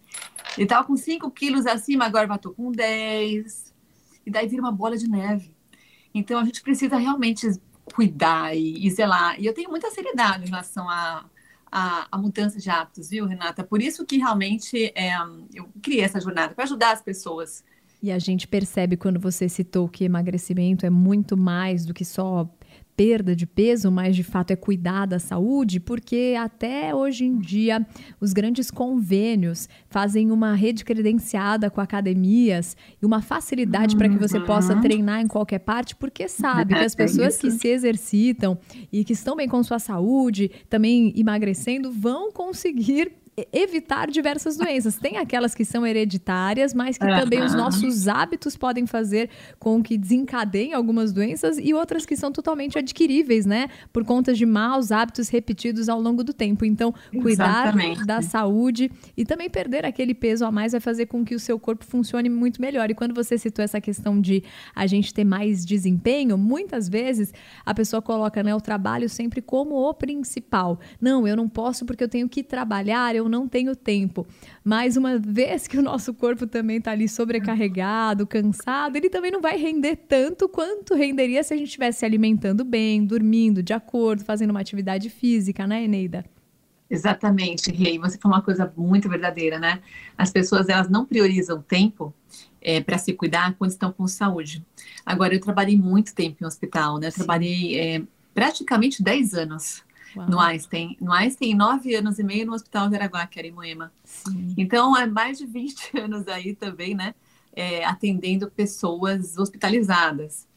E 0.58 0.64
estava 0.64 0.86
com 0.86 0.96
5 0.96 1.30
quilos 1.32 1.66
acima, 1.66 2.06
agora 2.06 2.34
estou 2.36 2.54
com 2.54 2.72
10. 2.72 3.74
E 4.26 4.32
daí 4.32 4.48
vira 4.48 4.62
uma 4.62 4.72
bola 4.72 4.98
de 4.98 5.08
neve. 5.08 5.54
Então 6.14 6.40
a 6.40 6.46
gente 6.46 6.62
precisa 6.62 6.98
realmente 6.98 7.48
cuidar 7.86 8.56
e, 8.56 8.86
e 8.86 8.90
zelar. 8.92 9.40
E 9.40 9.46
eu 9.46 9.54
tenho 9.54 9.70
muita 9.70 9.90
seriedade 9.92 10.46
em 10.46 10.50
relação 10.50 10.90
a, 10.90 11.26
a, 11.72 12.08
a, 12.12 12.18
mudança 12.18 12.60
de 12.60 12.70
hábitos, 12.70 13.10
viu, 13.10 13.26
Renata? 13.26 13.64
Por 13.64 13.82
isso 13.82 14.06
que 14.06 14.18
realmente 14.18 14.94
é, 14.96 15.16
eu 15.54 15.68
criei 15.82 16.02
essa 16.02 16.20
jornada, 16.20 16.54
para 16.54 16.64
ajudar 16.64 16.92
as 16.92 17.02
pessoas. 17.02 17.64
E 18.02 18.12
a 18.12 18.20
gente 18.20 18.48
percebe 18.48 18.98
quando 18.98 19.20
você 19.20 19.48
citou 19.48 19.88
que 19.88 20.04
emagrecimento 20.04 20.86
é 20.86 20.90
muito 20.90 21.36
mais 21.36 21.86
do 21.86 21.94
que 21.94 22.06
só 22.06 22.48
perda 22.96 23.36
de 23.36 23.46
peso, 23.46 23.92
mas 23.92 24.16
de 24.16 24.24
fato 24.24 24.52
é 24.52 24.56
cuidar 24.56 25.06
da 25.06 25.20
saúde, 25.20 25.80
porque 25.80 26.36
até 26.40 26.94
hoje 26.94 27.26
em 27.26 27.40
dia 27.40 27.86
os 28.20 28.34
grandes 28.34 28.70
convênios 28.70 29.68
fazem 29.90 30.32
uma 30.32 30.54
rede 30.54 30.86
credenciada 30.86 31.70
com 31.70 31.82
academias 31.82 32.78
e 33.02 33.06
uma 33.06 33.22
facilidade 33.22 33.96
uhum. 33.96 34.00
para 34.00 34.10
que 34.10 34.18
você 34.18 34.40
possa 34.40 34.76
uhum. 34.76 34.82
treinar 34.82 35.22
em 35.22 35.28
qualquer 35.28 35.60
parte, 35.60 35.96
porque 35.96 36.28
sabe 36.28 36.74
que 36.76 36.84
as 36.84 36.94
pessoas 36.96 37.38
que 37.38 37.50
se 37.52 37.68
exercitam 37.68 38.58
e 38.92 39.04
que 39.04 39.14
estão 39.14 39.36
bem 39.36 39.48
com 39.48 39.62
sua 39.64 39.80
saúde, 39.80 40.52
também 40.70 41.14
emagrecendo, 41.16 41.92
vão 41.92 42.32
conseguir 42.32 43.23
evitar 43.52 44.10
diversas 44.10 44.58
doenças. 44.58 44.98
Tem 44.98 45.18
aquelas 45.18 45.56
que 45.56 45.66
são 45.66 45.86
hereditárias, 45.86 46.74
mas 46.74 46.98
que 46.98 47.06
também 47.06 47.42
os 47.42 47.54
nossos 47.54 48.08
hábitos 48.08 48.56
podem 48.56 48.86
fazer 48.86 49.30
com 49.60 49.82
que 49.82 49.98
desencadeiem 49.98 50.74
algumas 50.74 51.12
doenças 51.12 51.58
e 51.58 51.74
outras 51.74 52.06
que 52.06 52.16
são 52.16 52.32
totalmente 52.32 52.78
adquiríveis, 52.78 53.46
né? 53.46 53.70
Por 53.92 54.06
conta 54.06 54.34
de 54.34 54.46
maus 54.46 54.92
hábitos 54.92 55.30
repetidos 55.30 55.90
ao 55.90 56.00
longo 56.00 56.24
do 56.24 56.34
tempo. 56.34 56.64
Então, 56.64 56.94
cuidar 57.12 57.68
Exatamente. 57.68 58.06
da 58.06 58.22
saúde 58.22 58.92
e 59.18 59.26
também 59.26 59.50
perder 59.50 59.86
aquele 59.86 60.14
peso 60.14 60.46
a 60.46 60.52
mais 60.52 60.74
vai 60.74 60.82
fazer 60.82 61.08
com 61.08 61.26
que 61.26 61.34
o 61.34 61.40
seu 61.40 61.60
corpo 61.60 61.84
funcione 61.86 62.30
muito 62.30 62.62
melhor. 62.62 62.90
E 62.92 62.94
quando 62.94 63.16
você 63.16 63.38
citou 63.38 63.64
essa 63.64 63.82
questão 63.82 64.22
de 64.22 64.44
a 64.76 64.86
gente 64.86 65.14
ter 65.14 65.24
mais 65.24 65.66
desempenho, 65.66 66.38
muitas 66.38 66.88
vezes 66.88 67.34
a 67.66 67.74
pessoa 67.74 68.02
coloca 68.02 68.44
né, 68.44 68.54
o 68.54 68.62
trabalho 68.62 69.10
sempre 69.10 69.42
como 69.42 69.76
o 69.76 69.94
principal. 69.94 70.80
Não, 71.02 71.28
eu 71.28 71.36
não 71.36 71.50
posso 71.50 71.86
porque 71.86 72.04
eu 72.04 72.10
tenho 72.10 72.30
que 72.30 72.44
trabalhar, 72.44 73.16
eu 73.16 73.23
eu 73.24 73.30
não 73.30 73.48
tenho 73.48 73.76
tempo. 73.76 74.28
Mas 74.64 74.98
uma 74.98 75.18
vez 75.18 75.68
que 75.68 75.78
o 75.78 75.82
nosso 75.82 76.14
corpo 76.14 76.46
também 76.46 76.78
está 76.78 76.92
ali 76.92 77.08
sobrecarregado, 77.08 78.28
cansado, 78.28 78.96
ele 78.96 79.10
também 79.10 79.32
não 79.32 79.42
vai 79.42 79.58
render 79.58 79.96
tanto 79.96 80.48
quanto 80.48 80.94
renderia 80.94 81.44
se 81.44 81.54
a 81.54 81.58
gente 81.58 81.68
estivesse 81.68 82.00
se 82.00 82.06
alimentando 82.06 82.64
bem, 82.64 83.06
dormindo 83.06 83.64
de 83.64 83.74
acordo, 83.74 84.24
fazendo 84.24 84.52
uma 84.52 84.60
atividade 84.60 85.10
física, 85.10 85.66
né, 85.66 85.84
Eneida? 85.84 86.26
Exatamente, 86.90 87.72
Rei. 87.72 87.98
Você 87.98 88.18
falou 88.20 88.38
uma 88.38 88.44
coisa 88.44 88.72
muito 88.78 89.10
verdadeira, 89.10 89.58
né? 89.58 89.82
As 90.18 90.30
pessoas 90.30 90.70
elas 90.70 90.90
não 90.90 91.06
priorizam 91.06 91.62
tempo 91.62 92.14
é, 92.62 92.82
para 92.82 92.98
se 92.98 93.14
cuidar 93.14 93.56
quando 93.58 93.72
estão 93.72 93.92
com 93.92 94.08
saúde. 94.08 94.64
Agora, 95.06 95.34
eu 95.34 95.40
trabalhei 95.40 95.76
muito 95.76 96.14
tempo 96.14 96.44
em 96.44 96.46
hospital, 96.46 97.00
né? 97.00 97.08
Eu 97.08 97.12
trabalhei 97.12 97.80
é, 97.80 98.04
praticamente 98.34 99.02
10 99.02 99.34
anos 99.34 99.84
Uau. 100.16 100.30
no 100.30 100.40
Einstein. 100.40 100.98
No 101.00 101.12
Einstein, 101.12 101.56
nove 101.56 101.96
anos 101.96 102.20
e 102.20 102.24
meio 102.24 102.46
no 102.46 102.54
Hospital 102.54 102.90
de 102.90 102.96
Araguá, 102.96 103.26
que 103.28 103.40
era 103.40 103.48
em 103.48 103.52
Moema. 103.52 103.92
Sim. 104.04 104.54
Então, 104.58 104.98
é 104.98 105.06
mais 105.06 105.38
de 105.38 105.46
20 105.46 105.98
anos 106.00 106.28
aí 106.28 106.56
também, 106.56 106.96
né? 106.96 107.16
É, 107.56 107.86
atendendo 107.86 108.50
pessoas 108.50 109.38
hospitalizadas. 109.38 110.48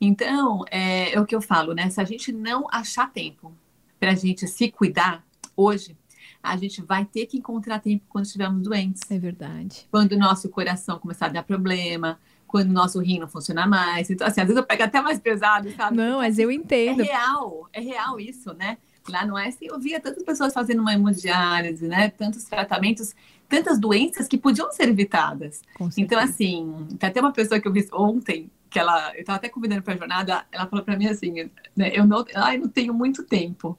Então, 0.00 0.64
é, 0.70 1.14
é, 1.14 1.20
o 1.20 1.26
que 1.26 1.34
eu 1.34 1.40
falo, 1.40 1.74
né? 1.74 1.88
Se 1.90 2.00
a 2.00 2.04
gente 2.04 2.32
não 2.32 2.66
achar 2.70 3.10
tempo 3.10 3.52
para 3.98 4.12
a 4.12 4.14
gente 4.14 4.46
se 4.46 4.70
cuidar 4.70 5.24
hoje, 5.56 5.96
a 6.42 6.56
gente 6.56 6.82
vai 6.82 7.04
ter 7.04 7.26
que 7.26 7.38
encontrar 7.38 7.80
tempo 7.80 8.04
quando 8.08 8.26
estivermos 8.26 8.62
doentes. 8.62 9.02
É 9.10 9.18
verdade. 9.18 9.86
Quando 9.90 10.12
o 10.12 10.18
nosso 10.18 10.48
coração 10.48 10.98
começar 10.98 11.26
a 11.26 11.30
dar 11.30 11.42
problema, 11.42 12.18
quando 12.46 12.70
o 12.70 12.72
nosso 12.72 13.00
rim 13.00 13.18
não 13.18 13.28
funciona 13.28 13.66
mais. 13.66 14.08
Então, 14.10 14.26
assim, 14.26 14.40
às 14.40 14.46
vezes 14.46 14.60
eu 14.60 14.66
pego 14.66 14.82
até 14.84 15.00
mais 15.00 15.18
pesado, 15.18 15.70
sabe? 15.72 15.96
Não, 15.96 16.18
mas 16.18 16.38
eu 16.38 16.50
entendo. 16.50 17.00
É 17.00 17.04
real, 17.04 17.68
é 17.72 17.80
real 17.80 18.20
isso, 18.20 18.52
né? 18.54 18.78
Lá 19.08 19.24
no 19.24 19.36
Einstein 19.36 19.68
eu 19.68 19.78
via 19.78 20.00
tantas 20.00 20.22
pessoas 20.22 20.52
fazendo 20.52 20.80
uma 20.80 20.92
hemodiálise, 20.92 21.86
né? 21.86 22.10
Tantos 22.10 22.44
tratamentos, 22.44 23.14
tantas 23.48 23.78
doenças 23.78 24.26
que 24.26 24.38
podiam 24.38 24.70
ser 24.72 24.88
evitadas. 24.88 25.62
Então, 25.96 26.18
assim, 26.18 26.86
tem 26.98 27.08
até 27.08 27.20
uma 27.20 27.32
pessoa 27.32 27.60
que 27.60 27.68
eu 27.68 27.72
vi 27.72 27.86
ontem, 27.92 28.50
que 28.68 28.78
ela, 28.78 29.14
eu 29.14 29.20
estava 29.20 29.36
até 29.36 29.48
convidando 29.48 29.82
para 29.82 29.94
a 29.94 29.96
jornada, 29.96 30.46
ela 30.50 30.66
falou 30.66 30.84
para 30.84 30.96
mim 30.96 31.06
assim, 31.06 31.50
né, 31.74 31.90
eu 31.94 32.06
não, 32.06 32.24
ai, 32.34 32.58
não 32.58 32.68
tenho 32.68 32.92
muito 32.92 33.22
tempo. 33.22 33.78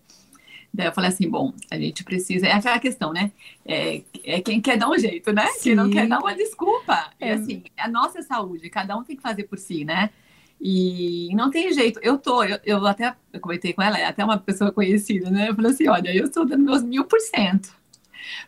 Daí 0.74 0.88
eu 0.88 0.94
falei 0.94 1.10
assim, 1.10 1.30
bom, 1.30 1.54
a 1.72 1.78
gente 1.78 2.04
precisa, 2.04 2.46
é 2.46 2.52
aquela 2.52 2.78
questão, 2.78 3.12
né? 3.12 3.32
É, 3.66 4.02
é 4.24 4.42
quem 4.42 4.62
quer 4.62 4.78
dar 4.78 4.90
um 4.90 4.98
jeito, 4.98 5.32
né? 5.32 5.48
Sim. 5.54 5.64
Quem 5.64 5.76
não 5.76 5.90
quer 5.90 6.08
dar 6.08 6.20
uma 6.20 6.36
desculpa. 6.36 7.10
É. 7.20 7.30
E 7.30 7.32
assim, 7.32 7.64
a 7.78 7.88
nossa 7.88 8.22
saúde, 8.22 8.70
cada 8.70 8.96
um 8.96 9.04
tem 9.04 9.16
que 9.16 9.22
fazer 9.22 9.44
por 9.44 9.58
si, 9.58 9.84
né? 9.84 10.12
E 10.60 11.30
não 11.36 11.52
tem 11.52 11.72
jeito. 11.74 12.00
Eu 12.02 12.18
tô, 12.18 12.44
eu, 12.44 12.60
eu 12.64 12.86
até 12.88 13.16
eu 13.32 13.40
comentei 13.40 13.74
com 13.74 13.82
ela, 13.82 13.98
é 13.98 14.06
até 14.06 14.24
uma 14.24 14.38
pessoa 14.38 14.72
conhecida, 14.72 15.30
né? 15.30 15.50
Eu 15.50 15.56
falei 15.56 15.72
assim: 15.72 15.88
olha, 15.88 16.16
eu 16.16 16.26
estou 16.26 16.46
dando 16.46 16.64
meus 16.64 16.84
mil 16.84 17.06
por 17.06 17.20
cento 17.20 17.76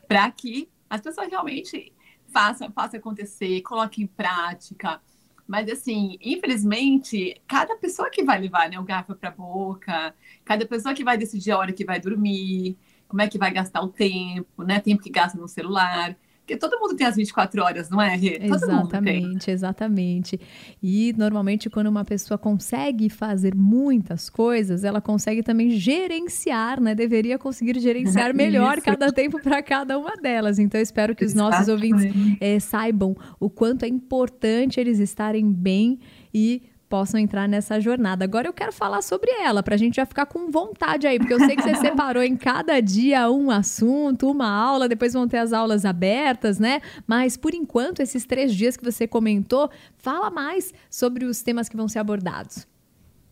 para 0.07 0.29
que 0.31 0.69
as 0.89 1.01
pessoas 1.01 1.29
realmente 1.29 1.93
façam, 2.31 2.71
façam 2.71 2.99
acontecer, 2.99 3.61
coloquem 3.61 4.05
em 4.05 4.07
prática. 4.07 5.01
Mas, 5.47 5.69
assim, 5.69 6.17
infelizmente, 6.21 7.41
cada 7.47 7.75
pessoa 7.75 8.09
que 8.09 8.23
vai 8.23 8.39
levar 8.39 8.69
né, 8.69 8.79
o 8.79 8.83
garfo 8.83 9.15
para 9.15 9.29
a 9.29 9.31
boca, 9.31 10.13
cada 10.45 10.65
pessoa 10.65 10.93
que 10.93 11.03
vai 11.03 11.17
decidir 11.17 11.51
a 11.51 11.57
hora 11.57 11.73
que 11.73 11.83
vai 11.83 11.99
dormir, 11.99 12.77
como 13.07 13.21
é 13.21 13.27
que 13.27 13.37
vai 13.37 13.51
gastar 13.51 13.81
o 13.81 13.87
tempo, 13.87 14.63
né? 14.63 14.79
Tempo 14.79 15.01
que 15.01 15.09
gasta 15.09 15.37
no 15.39 15.47
celular. 15.47 16.15
Porque 16.49 16.57
todo 16.57 16.79
mundo 16.79 16.95
tem 16.95 17.05
as 17.05 17.15
24 17.15 17.61
horas, 17.61 17.91
não 17.91 18.01
é, 18.01 18.15
Rê? 18.15 18.39
Todo 18.39 18.55
exatamente, 18.55 19.51
exatamente. 19.51 20.41
E 20.81 21.13
normalmente 21.15 21.69
quando 21.69 21.85
uma 21.85 22.03
pessoa 22.03 22.39
consegue 22.39 23.07
fazer 23.07 23.53
muitas 23.53 24.31
coisas, 24.31 24.83
ela 24.83 24.99
consegue 24.99 25.43
também 25.43 25.69
gerenciar, 25.69 26.81
né? 26.81 26.95
Deveria 26.95 27.37
conseguir 27.37 27.79
gerenciar 27.79 28.33
melhor 28.33 28.81
cada 28.81 29.11
tempo 29.11 29.39
para 29.39 29.61
cada 29.61 29.99
uma 29.99 30.17
delas. 30.17 30.57
Então 30.57 30.79
eu 30.79 30.83
espero 30.83 31.15
que 31.15 31.23
os 31.23 31.35
nossos 31.35 31.67
ouvintes 31.67 32.11
é, 32.41 32.59
saibam 32.59 33.15
o 33.39 33.47
quanto 33.47 33.85
é 33.85 33.87
importante 33.87 34.79
eles 34.79 34.97
estarem 34.97 35.51
bem 35.51 35.99
e 36.33 36.63
possam 36.89 37.19
entrar 37.19 37.47
nessa 37.47 37.79
jornada. 37.79 38.25
Agora 38.25 38.47
eu 38.47 38.53
quero 38.53 38.73
falar 38.73 39.01
sobre 39.03 39.29
ela, 39.31 39.61
para 39.61 39.75
a 39.75 39.77
gente 39.77 39.95
já 39.97 40.05
ficar 40.05 40.25
com 40.25 40.49
vontade 40.49 41.05
aí, 41.05 41.19
porque 41.19 41.33
eu 41.33 41.39
sei 41.39 41.55
que 41.55 41.61
você 41.61 41.75
separou 41.79 42.23
em 42.23 42.35
cada 42.35 42.81
dia 42.81 43.29
um 43.29 43.51
assunto, 43.51 44.29
uma 44.29 44.49
aula, 44.49 44.89
depois 44.89 45.13
vão 45.13 45.27
ter 45.27 45.37
as 45.37 45.53
aulas 45.53 45.85
abertas, 45.85 46.57
né? 46.57 46.81
Mas 47.05 47.37
por 47.37 47.53
enquanto, 47.53 48.01
esses 48.01 48.25
três 48.25 48.53
dias 48.53 48.75
que 48.75 48.83
você 48.83 49.07
comentou, 49.07 49.69
fala 49.97 50.31
mais 50.31 50.73
sobre 50.89 51.25
os 51.25 51.43
temas 51.43 51.69
que 51.69 51.77
vão 51.77 51.87
ser 51.87 51.99
abordados. 51.99 52.67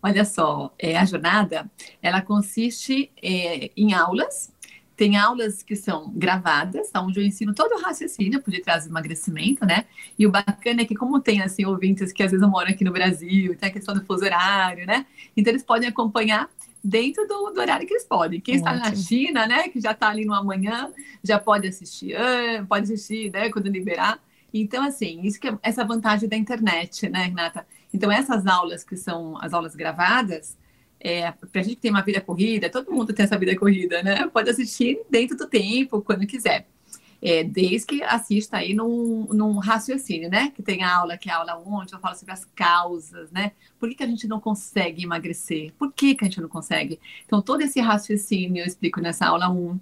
Olha 0.04 0.24
só, 0.24 0.72
é, 0.78 0.96
a 0.96 1.04
jornada 1.04 1.70
ela 2.02 2.22
consiste 2.22 3.12
é, 3.22 3.72
em 3.76 3.94
aulas 3.94 4.52
tem 4.98 5.16
aulas 5.16 5.62
que 5.62 5.76
são 5.76 6.12
gravadas, 6.16 6.90
onde 6.96 7.20
eu 7.20 7.24
ensino 7.24 7.54
todo 7.54 7.76
o 7.76 7.82
raciocínio 7.82 8.42
por 8.42 8.50
detrás 8.50 8.84
do 8.84 8.90
emagrecimento, 8.90 9.64
né? 9.64 9.86
E 10.18 10.26
o 10.26 10.32
bacana 10.32 10.82
é 10.82 10.86
que, 10.86 10.96
como 10.96 11.22
tem, 11.22 11.40
assim, 11.40 11.64
ouvintes 11.66 12.12
que 12.12 12.24
às 12.24 12.32
vezes 12.32 12.46
moram 12.48 12.72
aqui 12.72 12.84
no 12.84 12.92
Brasil, 12.92 13.56
tem 13.56 13.70
a 13.70 13.72
questão 13.72 13.94
do 13.94 14.04
fuso 14.04 14.26
horário, 14.26 14.88
né? 14.88 15.06
Então, 15.38 15.52
eles 15.52 15.64
podem 15.64 15.88
acompanhar 15.88 16.50
dentro 16.84 17.28
do, 17.28 17.52
do 17.52 17.60
horário 17.62 17.86
que 17.86 17.94
eles 17.94 18.06
podem. 18.06 18.42
Quem 18.42 18.56
Ótimo. 18.56 18.76
está 18.76 18.90
na 18.90 18.96
China, 18.96 19.48
né, 19.48 19.70
que 19.70 19.80
já 19.80 19.92
está 19.92 20.10
ali 20.10 20.26
no 20.26 20.34
amanhã, 20.34 20.92
já 21.24 21.38
pode 21.38 21.68
assistir, 21.68 22.16
pode 22.68 22.92
assistir, 22.92 23.32
né, 23.32 23.52
quando 23.52 23.68
liberar. 23.68 24.20
Então, 24.52 24.84
assim, 24.84 25.22
isso 25.22 25.40
que 25.40 25.48
é 25.48 25.58
essa 25.62 25.86
vantagem 25.86 26.28
da 26.28 26.36
internet, 26.36 27.08
né, 27.08 27.26
Renata? 27.26 27.68
Então, 27.94 28.12
essas 28.12 28.48
aulas 28.48 28.84
que 28.84 28.96
são 28.96 29.38
as 29.42 29.54
aulas 29.54 29.76
gravadas, 29.76 30.58
é, 31.00 31.32
para 31.32 31.62
a 31.62 31.64
gente 31.64 31.76
que 31.76 31.82
tem 31.82 31.92
uma 31.92 32.04
vida 32.04 32.22
corrida, 32.22 32.70
todo 32.70 32.92
mundo 32.92 33.14
tem 33.14 33.24
essa 33.24 33.38
vida 33.38 33.56
corrida, 33.56 34.02
né? 34.04 34.28
Pode 34.28 34.50
assistir 34.50 35.00
dentro 35.10 35.38
do 35.38 35.48
tempo, 35.48 36.02
quando 36.02 36.26
quiser. 36.26 36.68
É, 37.22 37.44
desde 37.44 37.88
que 37.88 38.04
assista 38.04 38.58
aí 38.58 38.74
num, 38.74 39.28
num 39.32 39.58
raciocínio, 39.58 40.30
né? 40.30 40.52
Que 40.52 40.62
tem 40.62 40.84
aula, 40.84 41.18
que 41.18 41.30
é 41.30 41.34
a 41.34 41.38
aula 41.38 41.62
onde 41.66 41.94
eu 41.94 42.00
falo 42.00 42.16
sobre 42.16 42.34
as 42.34 42.46
causas, 42.46 43.32
né? 43.32 43.52
Por 43.80 43.90
que, 43.90 43.96
que 43.96 44.04
a 44.04 44.08
gente 44.08 44.28
não 44.28 44.40
consegue 44.40 45.04
emagrecer? 45.04 45.74
Por 45.78 45.92
que, 45.92 46.16
que 46.16 46.24
a 46.24 46.28
gente 46.28 46.42
não 46.42 46.50
consegue? 46.50 47.00
Então, 47.26 47.42
todo 47.42 47.62
esse 47.62 47.80
raciocínio 47.80 48.62
eu 48.62 48.66
explico 48.66 49.02
nessa 49.02 49.28
aula 49.28 49.50
1. 49.50 49.80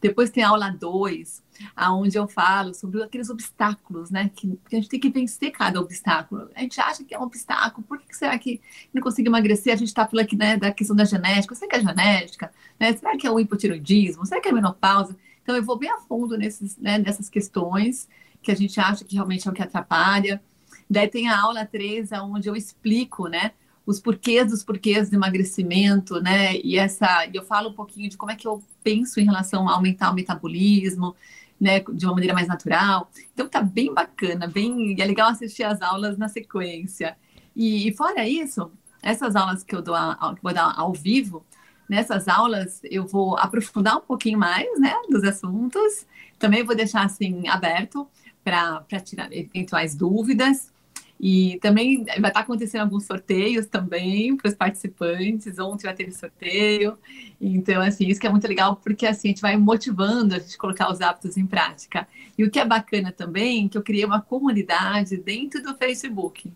Depois 0.00 0.30
tem 0.30 0.44
a 0.44 0.48
aula 0.48 0.70
2, 0.70 1.42
aonde 1.74 2.18
eu 2.18 2.28
falo 2.28 2.74
sobre 2.74 3.02
aqueles 3.02 3.30
obstáculos, 3.30 4.10
né? 4.10 4.30
Que, 4.34 4.58
que, 4.68 4.76
a 4.76 4.80
gente 4.80 4.88
tem 4.88 5.00
que 5.00 5.10
vencer 5.10 5.52
cada 5.52 5.80
obstáculo. 5.80 6.50
A 6.54 6.60
gente 6.60 6.80
acha 6.80 7.02
que 7.02 7.14
é 7.14 7.18
um 7.18 7.22
obstáculo. 7.22 7.86
Por 7.86 7.98
que 7.98 8.14
será 8.14 8.38
que 8.38 8.60
não 8.92 9.02
consigo 9.02 9.28
emagrecer? 9.28 9.72
A 9.72 9.76
gente 9.76 9.88
está 9.88 10.06
falando 10.06 10.24
aqui 10.24 10.36
né, 10.36 10.56
da 10.56 10.70
questão 10.70 10.94
da 10.94 11.04
genética. 11.04 11.54
Será 11.54 11.70
que 11.70 11.76
é 11.76 11.80
genética? 11.80 12.52
Né? 12.78 12.92
Será 12.92 13.16
que 13.16 13.26
é 13.26 13.30
o 13.30 13.40
hipotiroidismo? 13.40 14.26
Será 14.26 14.40
que 14.40 14.48
é 14.48 14.50
a 14.50 14.54
menopausa? 14.54 15.16
Então, 15.44 15.54
eu 15.54 15.62
vou 15.62 15.78
bem 15.78 15.90
a 15.90 15.98
fundo 15.98 16.36
nesses, 16.36 16.76
né, 16.78 16.98
nessas 16.98 17.28
questões 17.28 18.08
que 18.42 18.50
a 18.50 18.56
gente 18.56 18.80
acha 18.80 19.04
que 19.04 19.14
realmente 19.14 19.46
é 19.46 19.50
o 19.50 19.54
que 19.54 19.62
atrapalha. 19.62 20.42
Daí 20.88 21.06
tem 21.06 21.28
a 21.28 21.40
aula 21.40 21.64
3, 21.66 22.10
onde 22.12 22.48
eu 22.48 22.56
explico, 22.56 23.28
né, 23.28 23.52
os 23.86 24.00
porquês 24.00 24.50
dos 24.50 24.64
porquês 24.64 25.10
do 25.10 25.16
emagrecimento, 25.16 26.20
né, 26.20 26.56
e 26.56 26.78
essa, 26.78 27.28
eu 27.32 27.44
falo 27.44 27.68
um 27.70 27.74
pouquinho 27.74 28.08
de 28.08 28.16
como 28.16 28.32
é 28.32 28.36
que 28.36 28.48
eu 28.48 28.62
penso 28.82 29.20
em 29.20 29.24
relação 29.24 29.68
a 29.68 29.74
aumentar 29.74 30.10
o 30.10 30.14
metabolismo, 30.14 31.14
né, 31.60 31.80
de 31.80 32.06
uma 32.06 32.14
maneira 32.14 32.34
mais 32.34 32.48
natural. 32.48 33.10
Então 33.32 33.48
tá 33.48 33.62
bem 33.62 33.92
bacana, 33.92 34.46
bem, 34.46 34.96
é 34.98 35.04
legal 35.04 35.28
assistir 35.28 35.64
as 35.64 35.82
aulas 35.82 36.16
na 36.16 36.28
sequência. 36.28 37.16
E, 37.54 37.88
e 37.88 37.92
fora 37.94 38.26
isso, 38.26 38.72
essas 39.02 39.36
aulas 39.36 39.62
que 39.62 39.74
eu 39.74 39.82
dou, 39.82 39.94
que 40.34 40.42
vou 40.42 40.52
dar 40.54 40.74
ao 40.76 40.92
vivo, 40.92 41.44
Nessas 41.88 42.28
aulas 42.28 42.80
eu 42.84 43.06
vou 43.06 43.36
aprofundar 43.38 43.96
um 43.96 44.00
pouquinho 44.00 44.38
mais, 44.38 44.78
né, 44.80 44.94
dos 45.08 45.24
assuntos. 45.24 46.06
Também 46.38 46.64
vou 46.64 46.74
deixar 46.74 47.04
assim 47.04 47.46
aberto 47.48 48.08
para 48.42 49.00
tirar 49.02 49.32
eventuais 49.32 49.94
dúvidas. 49.94 50.72
E 51.20 51.58
também 51.62 52.04
vai 52.04 52.30
estar 52.30 52.40
acontecendo 52.40 52.82
alguns 52.82 53.06
sorteios 53.06 53.66
também 53.66 54.36
para 54.36 54.48
os 54.48 54.54
participantes. 54.54 55.58
Ontem 55.58 55.86
vai 55.86 55.94
ter 55.94 56.12
sorteio. 56.12 56.98
Então, 57.40 57.80
assim, 57.80 58.08
isso 58.08 58.20
que 58.20 58.26
é 58.26 58.30
muito 58.30 58.48
legal, 58.48 58.76
porque 58.76 59.06
assim, 59.06 59.28
a 59.28 59.30
gente 59.30 59.40
vai 59.40 59.56
motivando 59.56 60.34
a 60.34 60.38
gente 60.38 60.58
colocar 60.58 60.90
os 60.90 61.00
hábitos 61.00 61.36
em 61.36 61.46
prática. 61.46 62.06
E 62.36 62.44
o 62.44 62.50
que 62.50 62.58
é 62.58 62.64
bacana 62.64 63.12
também, 63.12 63.68
que 63.68 63.78
eu 63.78 63.82
criei 63.82 64.04
uma 64.04 64.20
comunidade 64.20 65.16
dentro 65.16 65.62
do 65.62 65.74
Facebook. 65.76 66.52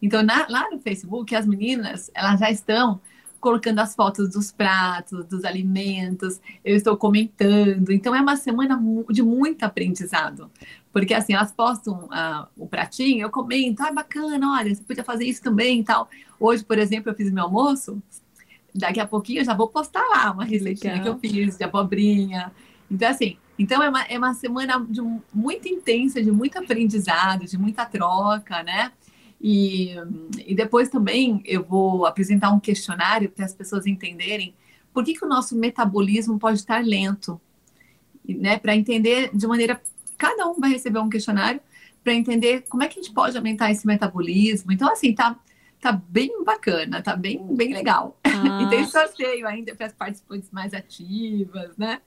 Então, 0.00 0.22
na, 0.22 0.46
lá 0.48 0.70
no 0.70 0.78
Facebook, 0.78 1.34
as 1.34 1.46
meninas, 1.46 2.10
elas 2.14 2.38
já 2.38 2.50
estão 2.50 3.00
colocando 3.46 3.78
as 3.78 3.94
fotos 3.94 4.28
dos 4.30 4.50
pratos, 4.50 5.24
dos 5.26 5.44
alimentos, 5.44 6.40
eu 6.64 6.74
estou 6.74 6.96
comentando. 6.96 7.92
Então 7.92 8.12
é 8.12 8.20
uma 8.20 8.34
semana 8.34 8.76
de 9.08 9.22
muito 9.22 9.62
aprendizado. 9.62 10.50
Porque 10.92 11.14
assim, 11.14 11.32
elas 11.32 11.52
postam 11.52 12.06
uh, 12.06 12.48
o 12.56 12.66
pratinho, 12.66 13.22
eu 13.22 13.30
comento, 13.30 13.84
ah, 13.84 13.92
bacana, 13.92 14.50
olha, 14.58 14.74
você 14.74 14.82
podia 14.82 15.04
fazer 15.04 15.26
isso 15.26 15.40
também 15.40 15.78
e 15.78 15.84
tal. 15.84 16.10
Hoje, 16.40 16.64
por 16.64 16.76
exemplo, 16.76 17.08
eu 17.08 17.14
fiz 17.14 17.30
meu 17.30 17.44
almoço, 17.44 18.02
daqui 18.74 18.98
a 18.98 19.06
pouquinho 19.06 19.42
eu 19.42 19.44
já 19.44 19.54
vou 19.54 19.68
postar 19.68 20.04
lá 20.08 20.32
uma 20.32 20.44
receitinha 20.44 21.00
que 21.00 21.08
eu 21.08 21.16
fiz 21.16 21.56
de 21.56 21.62
abobrinha. 21.62 22.50
Então, 22.90 23.08
assim, 23.08 23.36
então 23.56 23.80
é 23.80 23.88
uma, 23.88 24.02
é 24.06 24.18
uma 24.18 24.34
semana 24.34 24.84
de 24.90 25.00
muito 25.32 25.68
intensa, 25.68 26.20
de 26.20 26.32
muito 26.32 26.58
aprendizado, 26.58 27.46
de 27.46 27.56
muita 27.56 27.86
troca, 27.86 28.64
né? 28.64 28.90
E, 29.40 29.94
e 30.46 30.54
depois 30.54 30.88
também 30.88 31.42
eu 31.44 31.62
vou 31.62 32.06
apresentar 32.06 32.50
um 32.50 32.60
questionário 32.60 33.30
para 33.30 33.44
as 33.44 33.54
pessoas 33.54 33.86
entenderem 33.86 34.54
por 34.92 35.04
que, 35.04 35.14
que 35.14 35.24
o 35.24 35.28
nosso 35.28 35.56
metabolismo 35.56 36.38
pode 36.38 36.58
estar 36.58 36.84
lento. 36.84 37.40
Né? 38.26 38.58
Para 38.58 38.74
entender 38.74 39.30
de 39.34 39.46
maneira. 39.46 39.80
Cada 40.18 40.48
um 40.48 40.58
vai 40.58 40.70
receber 40.70 40.98
um 40.98 41.10
questionário 41.10 41.60
para 42.02 42.14
entender 42.14 42.64
como 42.68 42.82
é 42.82 42.88
que 42.88 42.98
a 42.98 43.02
gente 43.02 43.12
pode 43.12 43.36
aumentar 43.36 43.70
esse 43.70 43.86
metabolismo. 43.86 44.72
Então, 44.72 44.90
assim, 44.90 45.14
tá, 45.14 45.38
tá 45.80 45.92
bem 45.92 46.42
bacana, 46.42 47.02
tá 47.02 47.14
bem, 47.14 47.44
bem 47.54 47.74
legal. 47.74 48.18
Ah. 48.24 48.62
E 48.62 48.68
tem 48.70 48.86
sorteio 48.86 49.46
ainda 49.46 49.74
para 49.74 49.86
as 49.86 49.92
participantes 49.92 50.50
mais 50.50 50.72
ativas, 50.72 51.76
né? 51.76 52.00